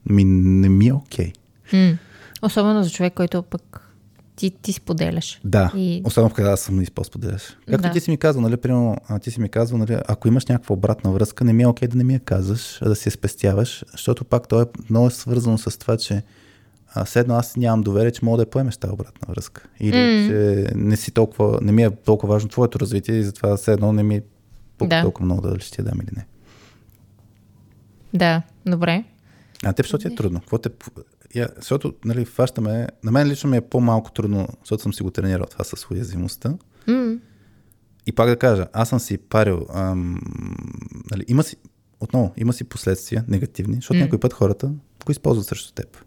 [0.10, 1.32] Ми, не ми е окей.
[1.32, 1.74] Okay.
[1.74, 1.98] Mm.
[2.42, 3.82] Особено за човек, който пък
[4.36, 5.40] ти, ти споделяш.
[5.44, 6.02] Да, и...
[6.06, 7.58] особено в аз съм изпо споделяш.
[7.70, 7.94] Както да.
[7.94, 11.12] ти си ми казал, нали, примерно, ти си ми казал, нали, ако имаш някаква обратна
[11.12, 13.84] връзка, не ми е окей да не ми я казваш, а да си я спестяваш,
[13.92, 16.24] защото пак то е много свързано с това, че
[16.96, 19.68] а, седно аз нямам доверие, че мога да я поемеш тази обратна връзка.
[19.80, 20.28] Или mm.
[20.28, 23.94] че не, си толкова, не ми е толкова важно твоето развитие и затова все едно
[23.94, 24.22] не ми е
[24.82, 25.02] да.
[25.02, 26.26] толкова много да ще ти я дам или не.
[28.14, 29.04] Да, добре.
[29.64, 30.40] А теб, защото ти е трудно?
[30.40, 30.70] Какво те,
[31.36, 35.12] я, защото, нали, фащаме, на мен лично ми е по-малко трудно, защото съм си го
[35.12, 36.54] тренирал това с уязвимостта.
[36.88, 37.20] Mm.
[38.06, 40.22] И пак да кажа, аз съм си парил, ам,
[41.12, 41.56] нали, има си,
[42.00, 44.02] отново, има си последствия негативни, защото mm.
[44.02, 44.72] някой път хората
[45.06, 46.05] го използват срещу теб.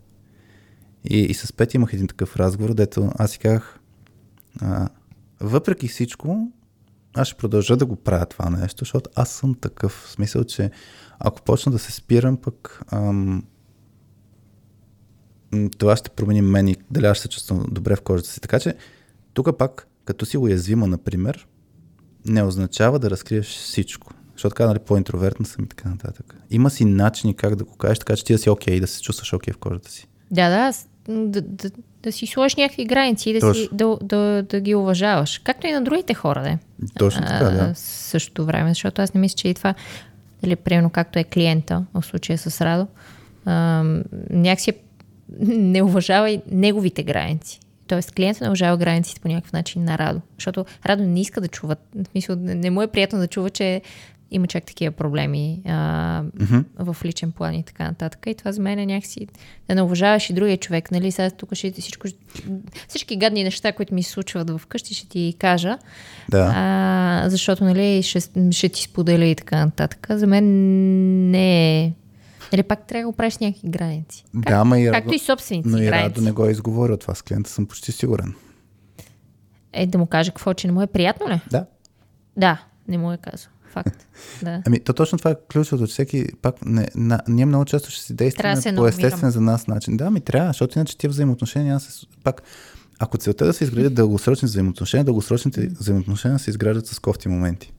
[1.04, 3.80] И, и с Пети имах един такъв разговор, дето аз си казах,
[4.60, 4.88] а,
[5.40, 6.52] въпреки всичко,
[7.14, 9.92] аз ще продължа да го правя това нещо, защото аз съм такъв.
[9.92, 10.70] В смисъл, че
[11.18, 13.44] ако почна да се спирам, пък ам,
[15.78, 18.40] това ще промени мен и дали аз се чувствам добре в кожата си.
[18.40, 18.74] Така че,
[19.34, 21.48] тук пак, като си уязвима, например,
[22.24, 24.12] не означава да разкриеш всичко.
[24.32, 26.36] Защото така, нали, по-интровертна съм и така нататък.
[26.50, 28.86] Има си начини как да го кажеш, така че ти да си окей, okay, да
[28.86, 30.08] се чувстваш окей okay в кожата си.
[30.30, 30.72] Да, да,
[31.08, 31.70] да, да,
[32.02, 35.38] да си сложиш някакви граници и да, си, да, да, да ги уважаваш.
[35.38, 36.58] Както и на другите хора, да.
[36.98, 37.72] Точно така, да.
[37.74, 39.74] Същото време, защото аз не мисля, че и това,
[40.42, 42.86] дали, примерно както е клиента, в случая с Радо,
[43.44, 43.84] а,
[44.30, 44.74] някакси е
[45.40, 47.60] не уважава и неговите граници.
[47.86, 50.20] Тоест, клиентът не уважава границите по някакъв начин на Радо.
[50.38, 51.76] Защото Радо не иска да чува.
[51.94, 53.82] В смисъл, не му е приятно да чува, че
[54.30, 55.70] има чак такива проблеми а,
[56.22, 56.64] mm-hmm.
[56.78, 58.26] в личен план и така нататък.
[58.26, 59.26] И това за мен е някакси
[59.68, 60.90] да не уважаваш и другия човек.
[60.90, 61.12] Нали?
[61.12, 62.08] Сега тук ще ти всичко,
[62.88, 65.78] всички гадни неща, които ми се случват в къщи, ще ти кажа.
[66.28, 66.52] Да.
[66.56, 68.20] А, защото нали, ще,
[68.50, 70.06] ще ти споделя и така нататък.
[70.10, 70.44] За мен
[71.30, 71.92] не е
[72.52, 74.24] или пак трябва да го правиш някакви граници.
[74.34, 77.14] Как, да, ма и Както и собствените Но и Радо не го е изговорил това
[77.14, 78.34] с клиента, съм почти сигурен.
[79.72, 81.40] Е, да му каже какво, че не му е приятно ли?
[81.50, 81.66] Да.
[82.36, 83.50] Да, не му е казал.
[83.84, 84.06] Факт.
[84.42, 84.62] Да.
[84.66, 88.02] Ами, то точно това е ключовото, че всеки пак, не, на, ние много често ще
[88.02, 89.96] си действаме по естествен за нас начин.
[89.96, 92.42] Да, ми трябва, защото иначе тия взаимоотношения, аз пак,
[92.98, 97.72] ако целта е да се изградят дългосрочни взаимоотношения, дългосрочните взаимоотношения се изграждат с кофти моменти,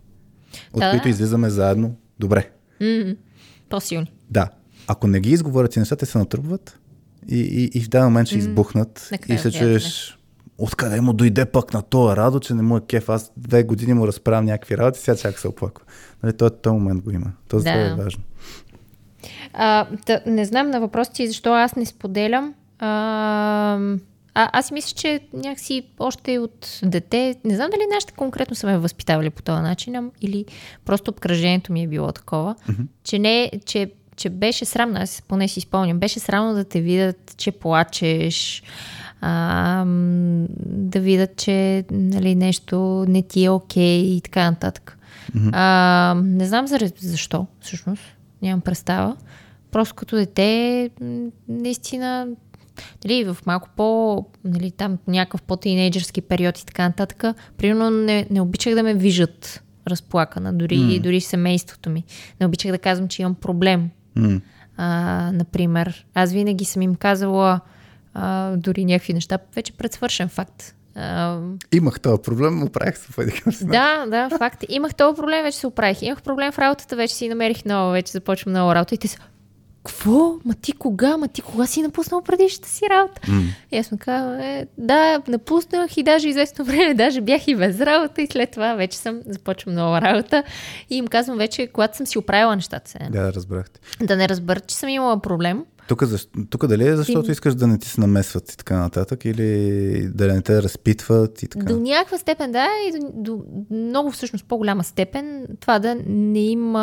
[0.74, 1.10] от да, които да.
[1.10, 2.50] излизаме заедно добре.
[2.82, 3.18] Mm-hmm.
[3.70, 4.12] По-силни.
[4.30, 4.50] Да.
[4.88, 6.80] Ако не ги изговорят и нещата се натрупват
[7.28, 10.19] и, и, и в даден момент ще избухнат mm, и се чуеш
[10.60, 13.10] откъде му дойде пък на това радо, че не му е кеф.
[13.10, 15.86] Аз две години му разправям някакви работи, сега чак се оплаква.
[16.24, 17.32] Нали, този, този момент го има.
[17.48, 17.72] Това да.
[17.72, 18.24] е важно.
[19.54, 22.54] А, да, не знам на въпроса ти защо аз не споделям.
[22.80, 23.80] А,
[24.34, 28.78] а, аз мисля, че някакси още от дете, не знам дали нашите конкретно са ме
[28.78, 30.46] възпитавали по този начин, или
[30.86, 32.86] просто обкръжението ми е било такова, mm-hmm.
[33.04, 37.34] че не, че че беше срамно, аз поне си спомням, беше срамно да те видят,
[37.38, 38.64] че плачеш,
[39.22, 39.86] а,
[40.66, 44.98] да видят, че нали, нещо не ти е окей okay и така нататък.
[45.36, 45.50] Mm-hmm.
[45.54, 48.04] А, не знам за, защо, всъщност,
[48.42, 49.16] нямам представа.
[49.72, 50.90] просто като дете,
[51.50, 52.28] наистина,
[53.06, 57.24] нали, в малко по, нали, там някакъв по-тинейджърски период и така нататък,
[57.58, 61.00] примерно не, не обичах да ме виждат разплакана, дори, М.
[61.04, 62.04] дори семейството ми.
[62.40, 63.90] Не обичах да казвам, че имам проблем.
[64.78, 67.60] А, например, аз винаги съм им казала
[68.14, 70.76] а, дори някакви неща, вече предсвършен факт.
[70.96, 71.40] А,
[71.72, 73.66] Имах този проблем, оправих се си.
[73.66, 74.64] да, да, факт.
[74.70, 76.02] Имах този проблем, вече се оправих.
[76.02, 78.96] Имах проблем в работата, вече си намерих нова, вече започвам нова работа.
[78.96, 79.18] И те са,
[79.84, 80.36] какво?
[80.46, 81.18] Ма ти кога?
[81.18, 83.22] Ма ти кога си напуснал предишната си работа?
[83.28, 83.42] М.
[83.72, 87.82] И аз му казвам, е, да, напуснах и даже известно време, даже бях и без
[87.82, 90.44] работа и след това вече съм, започвам нова работа
[90.90, 92.98] и им казвам вече, когато съм си оправила нещата се.
[93.12, 93.80] Да, разбрахте.
[94.02, 95.66] Да не разберат, че съм имала проблем.
[95.88, 96.30] Тук, защ...
[96.50, 100.10] Тук дали е защото Ти- искаш да не ти се намесват и така нататък, или
[100.14, 101.66] да не те разпитват и така?
[101.66, 106.76] До някаква степен, да, и до, до много всъщност по-голяма степен това да не им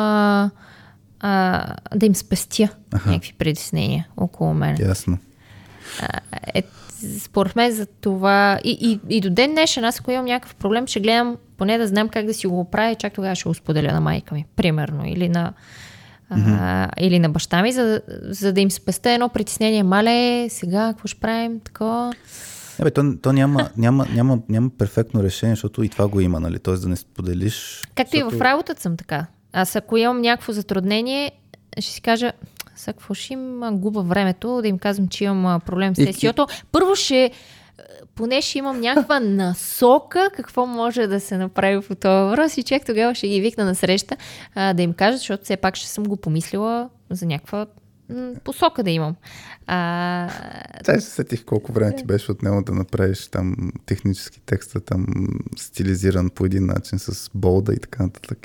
[1.21, 3.11] а, да им спестя Аха.
[3.11, 4.77] някакви притеснения около мен.
[4.81, 5.19] Ясно.
[6.55, 6.63] Е,
[7.21, 10.87] според мен за това и, и, и до ден днешен, аз ако имам някакъв проблем,
[10.87, 13.55] ще гледам поне да знам как да си го оправя и чак тогава ще го
[13.55, 15.53] споделя на майка ми, примерно, или на,
[16.31, 19.83] а, или на баща ми, за, за да им спеста едно притеснение.
[19.83, 21.61] Мале, сега какво ще правим?
[21.61, 22.13] Такова.
[22.79, 26.41] Не, бе, то, то няма, няма, няма, няма перфектно решение, защото и това го има,
[26.41, 26.59] нали?
[26.59, 27.83] Тоест да не споделиш.
[27.95, 28.39] Както и защото...
[28.39, 29.27] в работата съм така.
[29.57, 31.33] Аз ако имам някакво затруднение,
[31.79, 32.33] ще си кажа,
[32.75, 36.47] сега какво ще им губа времето да им казвам, че имам проблем с сесиото.
[36.73, 37.31] Първо ще,
[38.15, 42.85] поне ще имам някаква насока какво може да се направи по този въпрос и чак
[42.87, 44.17] тогава ще ги викна на среща
[44.55, 47.67] а, да им кажа, защото все пак ще съм го помислила за някаква
[48.09, 49.17] м, посока да имам.
[49.67, 50.29] А,
[50.85, 55.07] Тя се сетих колко време ти беше отнело да направиш там технически текста, там
[55.57, 58.39] стилизиран по един начин с болда и така нататък.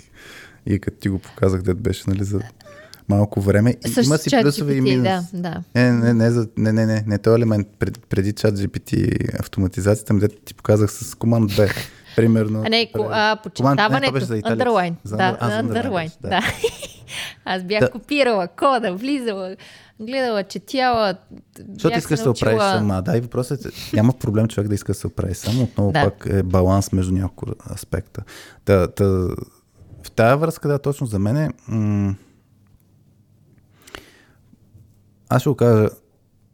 [0.66, 2.39] И като ти го показах, дед беше, нали, за
[3.09, 3.76] малко време.
[3.86, 5.03] И с има си плюсове и GPT, минус.
[5.03, 5.64] Да, да.
[5.76, 10.14] Не, не, не, за, не, не, не, не, този елемент пред, преди чат GPT автоматизацията,
[10.14, 11.72] дето ти показах с команд B.
[12.16, 12.64] Примерно.
[12.66, 14.36] А не, ко, а, Команд- не, за.
[14.36, 14.93] Underline.
[15.03, 16.12] За Да, а, underline.
[16.22, 16.30] Да.
[16.30, 16.41] да.
[17.45, 17.91] Аз бях Да.
[17.91, 19.55] копирала кода, влизала,
[19.99, 21.16] гледала, четяла.
[21.74, 23.01] Защото искаш да се оправиш сама.
[23.01, 25.64] Да, и въпросът е, няма проблем човек да иска да се оправи само.
[25.64, 26.03] Отново Да.
[26.03, 28.24] пак е баланс между няколко аспекта.
[28.66, 29.28] Та, та,
[30.22, 31.49] тази връзка, да, точно за мен е...
[31.67, 32.15] М-
[35.30, 35.89] аз ще го кажа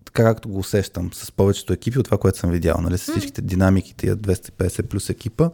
[0.05, 3.41] така както го усещам с повечето екипи от това, което съм видял, нали, с всичките
[3.41, 5.49] динамики, тия 250 плюс екипа.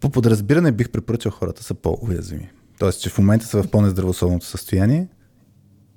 [0.00, 2.50] По подразбиране бих препоръчал хората са по-уязвими.
[2.78, 5.08] Тоест, че в момента са в по-нездравословното състояние,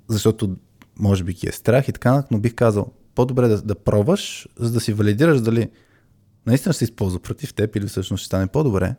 [0.08, 0.56] защото
[0.98, 4.72] може би ги е страх и така, но бих казал, по-добре да, да пробваш, за
[4.72, 5.70] да си валидираш дали
[6.46, 8.94] наистина ще се използва против теб или всъщност ще стане по-добре.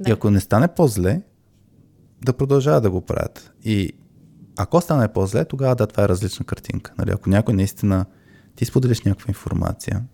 [0.00, 0.10] Да.
[0.10, 1.22] И ако не стане по-зле,
[2.24, 3.52] да продължават да го правят.
[3.64, 3.92] И
[4.56, 6.92] ако стане по-зле, тогава да, това е различна картинка.
[6.98, 7.10] Нали?
[7.10, 8.04] Ако някой наистина
[8.56, 10.04] ти споделиш някаква информация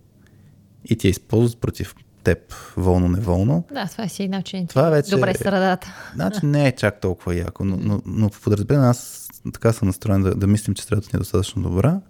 [0.84, 2.38] и ти я използват против теб
[2.76, 4.66] волно-неволно, Да, това е си начин.
[4.66, 6.10] Това вече Добре средата.
[6.14, 10.22] Значи не е чак толкова яко, но, но, но по подразбиране аз така съм настроен
[10.22, 12.00] да, да мислим, че средата ни е достатъчно добра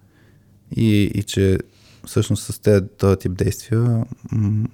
[0.75, 1.59] и, и че
[2.07, 4.67] всъщност с тези този тип действия м-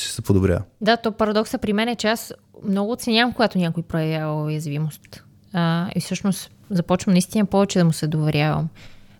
[0.00, 0.62] ще се подобря.
[0.80, 2.34] Да, то парадокса при мен е, че аз
[2.64, 5.24] много оценявам, когато някой проявява уязвимост.
[5.52, 8.68] А, и всъщност започвам наистина повече да му се доверявам.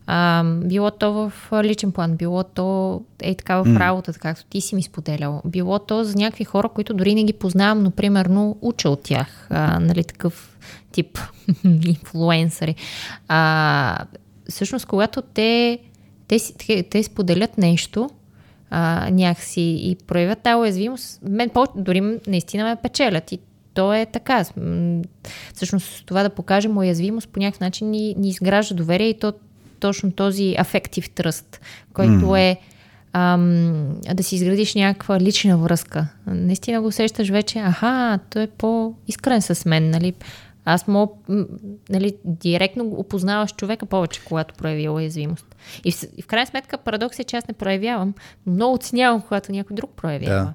[0.06, 1.32] А, било то в
[1.64, 5.42] личен план, било то е така в работата, както ти си ми споделял.
[5.44, 9.46] Било то за някакви хора, които дори не ги познавам, но примерно уча от тях.
[9.50, 10.58] А, нали, такъв
[10.92, 11.18] тип
[11.64, 12.74] инфлуенсъри.
[13.28, 13.98] А,
[14.50, 15.78] всъщност, когато те,
[16.28, 18.10] те, те, те споделят нещо,
[18.70, 23.32] а, някакси и проявят тази уязвимост, мен по- дори наистина ме печелят.
[23.32, 23.38] И
[23.74, 24.44] то е така.
[25.54, 29.32] Всъщност това да покажем уязвимост по някакъв начин ни, ни изгражда доверие и то
[29.80, 31.60] точно този афектив тръст,
[31.92, 32.56] който е
[33.12, 36.08] ам, да си изградиш някаква лична връзка.
[36.26, 40.14] Наистина го усещаш вече, аха, той е по-искрен с мен, нали?
[40.64, 41.12] Аз мога,
[41.90, 45.45] нали, директно опознаваш човека повече, когато прояви уязвимост.
[45.84, 48.14] И в, и в крайна сметка парадокс е, че аз не проявявам,
[48.46, 50.34] но много оценявам, когато някой друг проявява.
[50.34, 50.52] Да.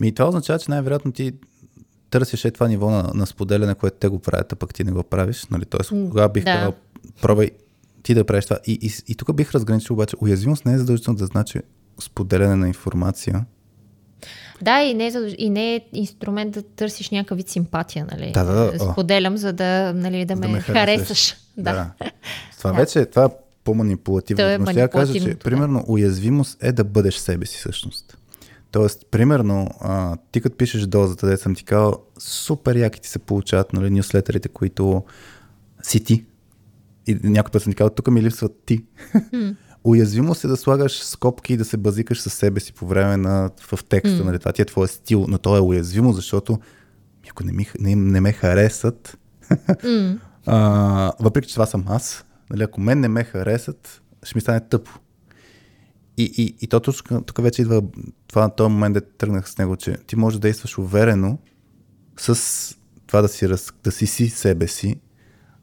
[0.00, 1.32] Ми това означава, че най-вероятно ти
[2.10, 4.92] търсиш е това ниво на, на споделяне, което те го правят, а пък ти не
[4.92, 5.46] го правиш.
[5.50, 5.64] Нали?
[5.64, 6.52] Тоест, кога бих да.
[6.52, 6.74] казал,
[8.02, 8.58] ти да правиш това.
[8.66, 11.60] И, и, и тук бих разграничил обаче, уязвимост не е задължително да значи
[12.00, 13.44] споделяне на информация.
[14.62, 18.32] Да, и не, е задълж- и не е инструмент да търсиш някакъв вид симпатия, нали?
[18.32, 18.92] Да, да, да.
[18.92, 21.36] Споделям, за да, нали, да, ме, ме харесаш.
[21.56, 21.90] Да.
[22.58, 23.28] Това вече е, това
[23.64, 24.44] по-манипулативно.
[24.44, 28.18] Е Но ще я кажа, че примерно уязвимост е да бъдеш себе си всъщност.
[28.70, 33.18] Тоест, примерно, а, ти като пишеш дозата, де съм ти казал, супер яки ти се
[33.18, 35.04] получават, нали, нюслетерите, които
[35.82, 36.24] си ти.
[37.06, 38.84] И някой път съм ти казал, тук ми липсват ти.
[39.84, 43.50] Уязвимост е да слагаш скобки и да се базикаш със себе си по време на,
[43.72, 44.24] в текста, М.
[44.24, 46.58] нали, това ти е твоя стил, но то е уязвимо, защото
[47.30, 49.18] ако не, ми, не, не ме харесат,
[49.84, 50.18] М.
[50.46, 52.24] а, въпреки че това съм аз,
[52.54, 54.90] нали, ако мен не ме харесат, ще ми стане тъпо.
[56.16, 56.96] И, и, и то тук,
[57.26, 57.82] тук вече идва
[58.28, 61.38] това на този момент, да тръгнах с него, че ти можеш да действаш уверено
[62.16, 62.76] с
[63.06, 64.96] това да си, раз, да си си себе си.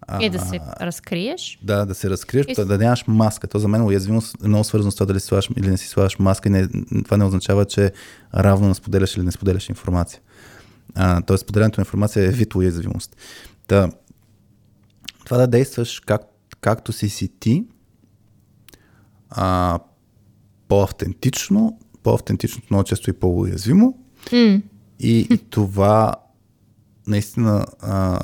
[0.01, 1.59] А, И да се разкриеш.
[1.63, 3.47] да, да се разкриеш, И да, нямаш маска.
[3.47, 6.19] То за мен уязвимост е много свързано с това дали слагаш или не си слагаш
[6.19, 6.49] маска.
[6.49, 6.67] И не,
[7.03, 7.91] това не означава, че
[8.35, 10.21] равно не споделяш или не споделяш информация.
[10.95, 13.15] А, тоест, споделянето на информация е вид уязвимост.
[13.67, 13.91] Та,
[15.25, 16.21] това да действаш как,
[16.61, 17.65] както си си ти,
[19.29, 19.79] а,
[20.67, 23.97] по-автентично, по-автентичното много често и по-уязвимо.
[24.31, 24.61] М.
[24.99, 26.15] И, и това
[27.07, 28.19] наистина а,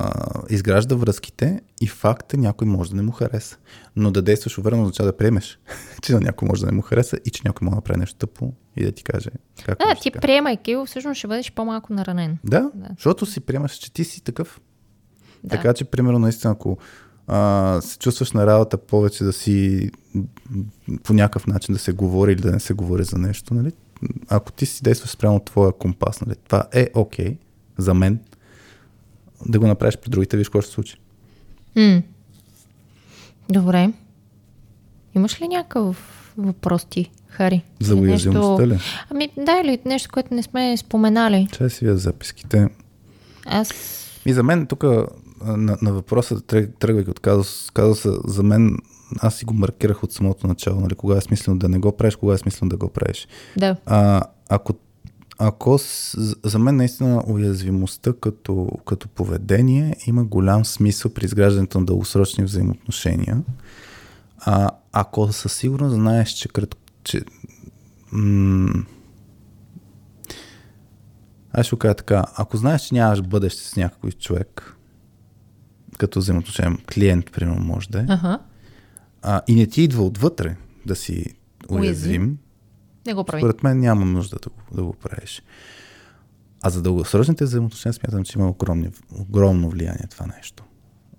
[0.50, 3.56] изгражда връзките и факт е някой може да не му хареса.
[3.96, 5.58] Но да действаш уверено означава да приемеш,
[6.02, 8.16] че на някой може да не му хареса и че някой може да прави нещо
[8.16, 9.30] тъпо и да ти каже
[9.64, 10.20] как Да, ти така.
[10.20, 12.38] приемайки го, всъщност ще бъдеш по-малко наранен.
[12.44, 12.88] Да, Да.
[12.96, 14.60] защото си приемаш, че ти си такъв.
[15.44, 15.48] Да.
[15.48, 16.78] Така че, примерно, наистина, ако
[17.28, 19.90] а, се чувстваш на работа повече да си
[21.02, 23.72] по някакъв начин да се говори или да не се говори за нещо, нали?
[24.28, 26.36] ако ти си действаш спрямо твоя компас, нали?
[26.44, 27.36] това е окей okay,
[27.78, 28.20] за мен,
[29.46, 30.96] да го направиш при другите, виж какво ще се случи.
[31.76, 32.02] М.
[33.48, 33.92] Добре.
[35.14, 37.64] Имаш ли някакъв въпрос ти, Хари?
[37.80, 38.74] За уязвимостта нещо...
[38.74, 38.78] ли?
[39.10, 41.48] Ами, да, или нещо, което не сме споменали.
[41.52, 42.68] Чай си вия записките.
[43.46, 43.72] Аз...
[44.26, 44.84] И за мен тук
[45.44, 48.76] на, на въпроса, тръг- тръгвайки от казус, казуса, за мен
[49.20, 52.16] аз си го маркирах от самото начало, нали, кога е смислено да не го правиш,
[52.16, 53.28] кога е смислено да го правиш.
[53.56, 53.76] Да.
[53.86, 54.74] А, ако,
[55.38, 55.78] ако
[56.44, 63.42] за мен наистина уязвимостта като, като поведение има голям смисъл при изграждането на дългосрочни взаимоотношения.
[64.38, 67.22] А, ако със сигурност знаеш, че, крат, че
[68.12, 68.84] м-
[71.52, 74.77] аз ще кажа така, ако знаеш, че нямаш бъдеще с някой човек,
[75.98, 78.38] като взаимоотношение, клиент, примерно, може да е, Аха.
[79.22, 81.24] а, и не ти идва отвътре да си
[81.68, 82.38] Уязвим.
[83.06, 83.40] Не го прави.
[83.40, 85.42] според мен няма нужда да го, да го правиш.
[86.62, 88.88] А за дългосрочните взаимоотношения смятам, че има огромни,
[89.18, 90.64] огромно влияние това нещо.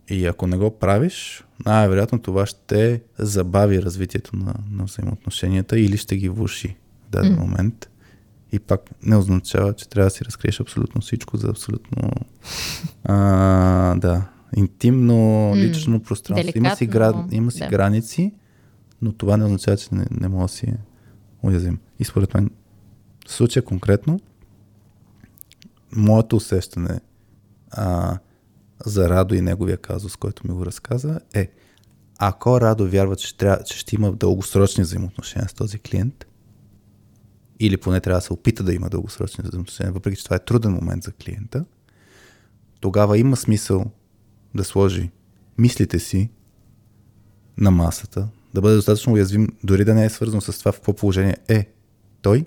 [0.10, 6.18] И ако не го правиш, най-вероятно това ще забави развитието на, на взаимоотношенията или ще
[6.18, 6.78] ги влуши
[7.08, 7.42] в даден М.
[7.42, 7.90] момент.
[8.52, 12.12] И пак не означава, че трябва да си разкриеш абсолютно всичко за абсолютно
[13.04, 13.16] а,
[13.96, 14.26] да,
[14.56, 16.52] интимно, лично пространство.
[16.56, 17.12] Има си, гра...
[17.12, 17.68] Деликатно, има си да.
[17.68, 18.34] граници,
[19.02, 20.74] но това не означава, че не, не може да си
[21.44, 21.80] уязвим.
[22.00, 22.50] И според мен,
[23.28, 24.20] в случая конкретно,
[25.96, 27.00] моето усещане
[27.72, 28.18] а,
[28.86, 31.50] за Радо и неговия казус, който ми го разказа, е
[32.18, 36.26] ако Радо вярва, че, трябва, че ще има дългосрочни взаимоотношения с този клиент,
[37.60, 40.72] или поне трябва да се опита да има дългосрочни взаимоотношения, въпреки че това е труден
[40.72, 41.66] момент за клиента,
[42.80, 43.86] тогава има смисъл
[44.56, 45.10] да сложи
[45.58, 46.30] мислите си
[47.58, 50.94] на масата, да бъде достатъчно уязвим, дори да не е свързано с това в какво
[50.94, 51.70] положение е
[52.22, 52.46] той,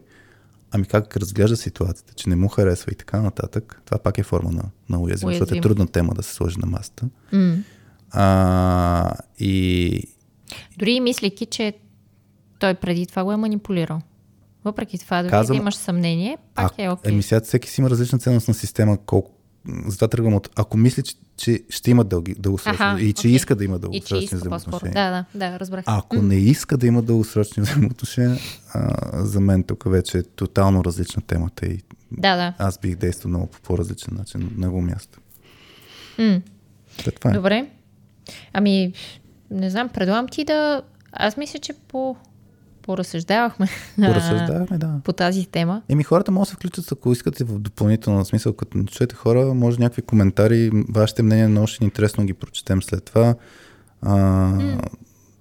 [0.70, 4.52] ами как разглежда ситуацията, че не му харесва и така нататък, това пак е форма
[4.52, 5.62] на, на уязвим, защото е Уязвим.
[5.62, 7.08] трудна тема да се сложи на масата.
[7.32, 7.56] М.
[8.10, 10.04] А, и
[10.78, 11.74] Дори и мислейки, че
[12.58, 14.00] той преди това го е манипулирал.
[14.64, 17.12] Въпреки това, дори Казвам- да имаш съмнение, пак е окей.
[17.12, 19.30] Еми сега всеки си има различна ценностна система, колко
[19.86, 20.50] затова тръгвам от...
[20.56, 23.30] Ако мисли, че, че ще има дълги, дългосрочни Аха, и че окей.
[23.30, 24.94] иска да има дългосрочни иска взаимоотношения.
[24.94, 25.84] Да, да, да, разбрах.
[25.86, 28.38] Ако не иска да има дългосрочни взаимоотношения,
[28.74, 28.94] а,
[29.24, 32.54] за мен тук вече е тотално различна темата и Да, да.
[32.58, 35.18] аз бих действал много по по-различен начин на него място.
[37.04, 37.34] Та, това е.
[37.34, 37.66] Добре.
[38.52, 38.92] Ами,
[39.50, 40.82] не знам, предлагам ти да...
[41.12, 42.16] Аз мисля, че по...
[42.82, 45.00] поразсъждавахме Поразсъждаваме, да.
[45.04, 45.82] по тази тема.
[45.88, 49.54] Еми хората могат да се включат, ако искате в допълнителна смисъл, като ни чуете хора,
[49.54, 53.34] може някакви коментари, вашите мнения много ще ни е интересно ги прочетем след това.
[54.02, 54.50] А,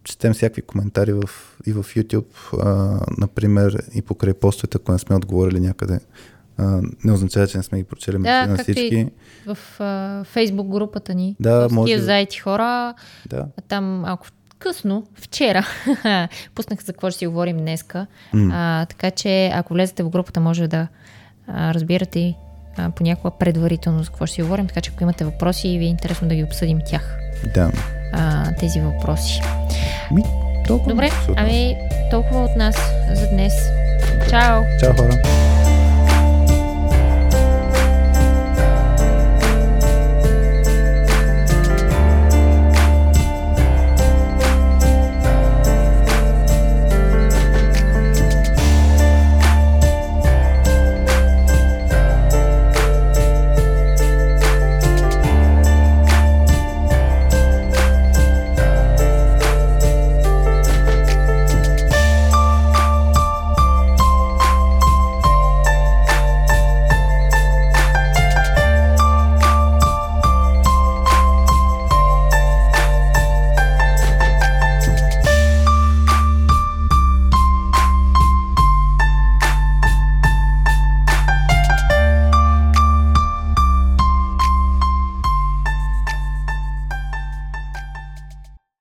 [0.03, 1.23] Четем всякакви коментари в,
[1.65, 5.99] и в YouTube, а, например, и покрай постовете, ако не сме отговорили някъде.
[6.57, 9.07] А, не означава, че не сме ги прочели Да, на всички.
[9.45, 11.35] В а, Фейсбук групата ни.
[11.39, 12.93] Да, може заети хора.
[13.29, 13.45] Да.
[13.67, 14.27] Там, ако
[14.62, 15.66] късно, вчера,
[16.55, 18.07] пуснах за какво ще си говорим днеска.
[18.34, 18.51] М.
[18.53, 20.88] А, така че, ако влезете в групата, може да
[21.47, 22.34] а, разбирате
[22.78, 24.68] а, понякога предварително за какво ще си говорим.
[24.68, 27.18] Така че, ако имате въпроси, ви е интересно да ги обсъдим тях.
[27.53, 27.72] Да.
[28.14, 29.41] А, тези въпроси.
[30.12, 30.24] Ми,
[30.68, 30.89] толкова.
[30.89, 31.76] Добре, ами
[32.12, 32.76] толкова от нас
[33.14, 33.53] за днес.
[34.30, 34.64] Чао!
[34.80, 35.51] Чао хора.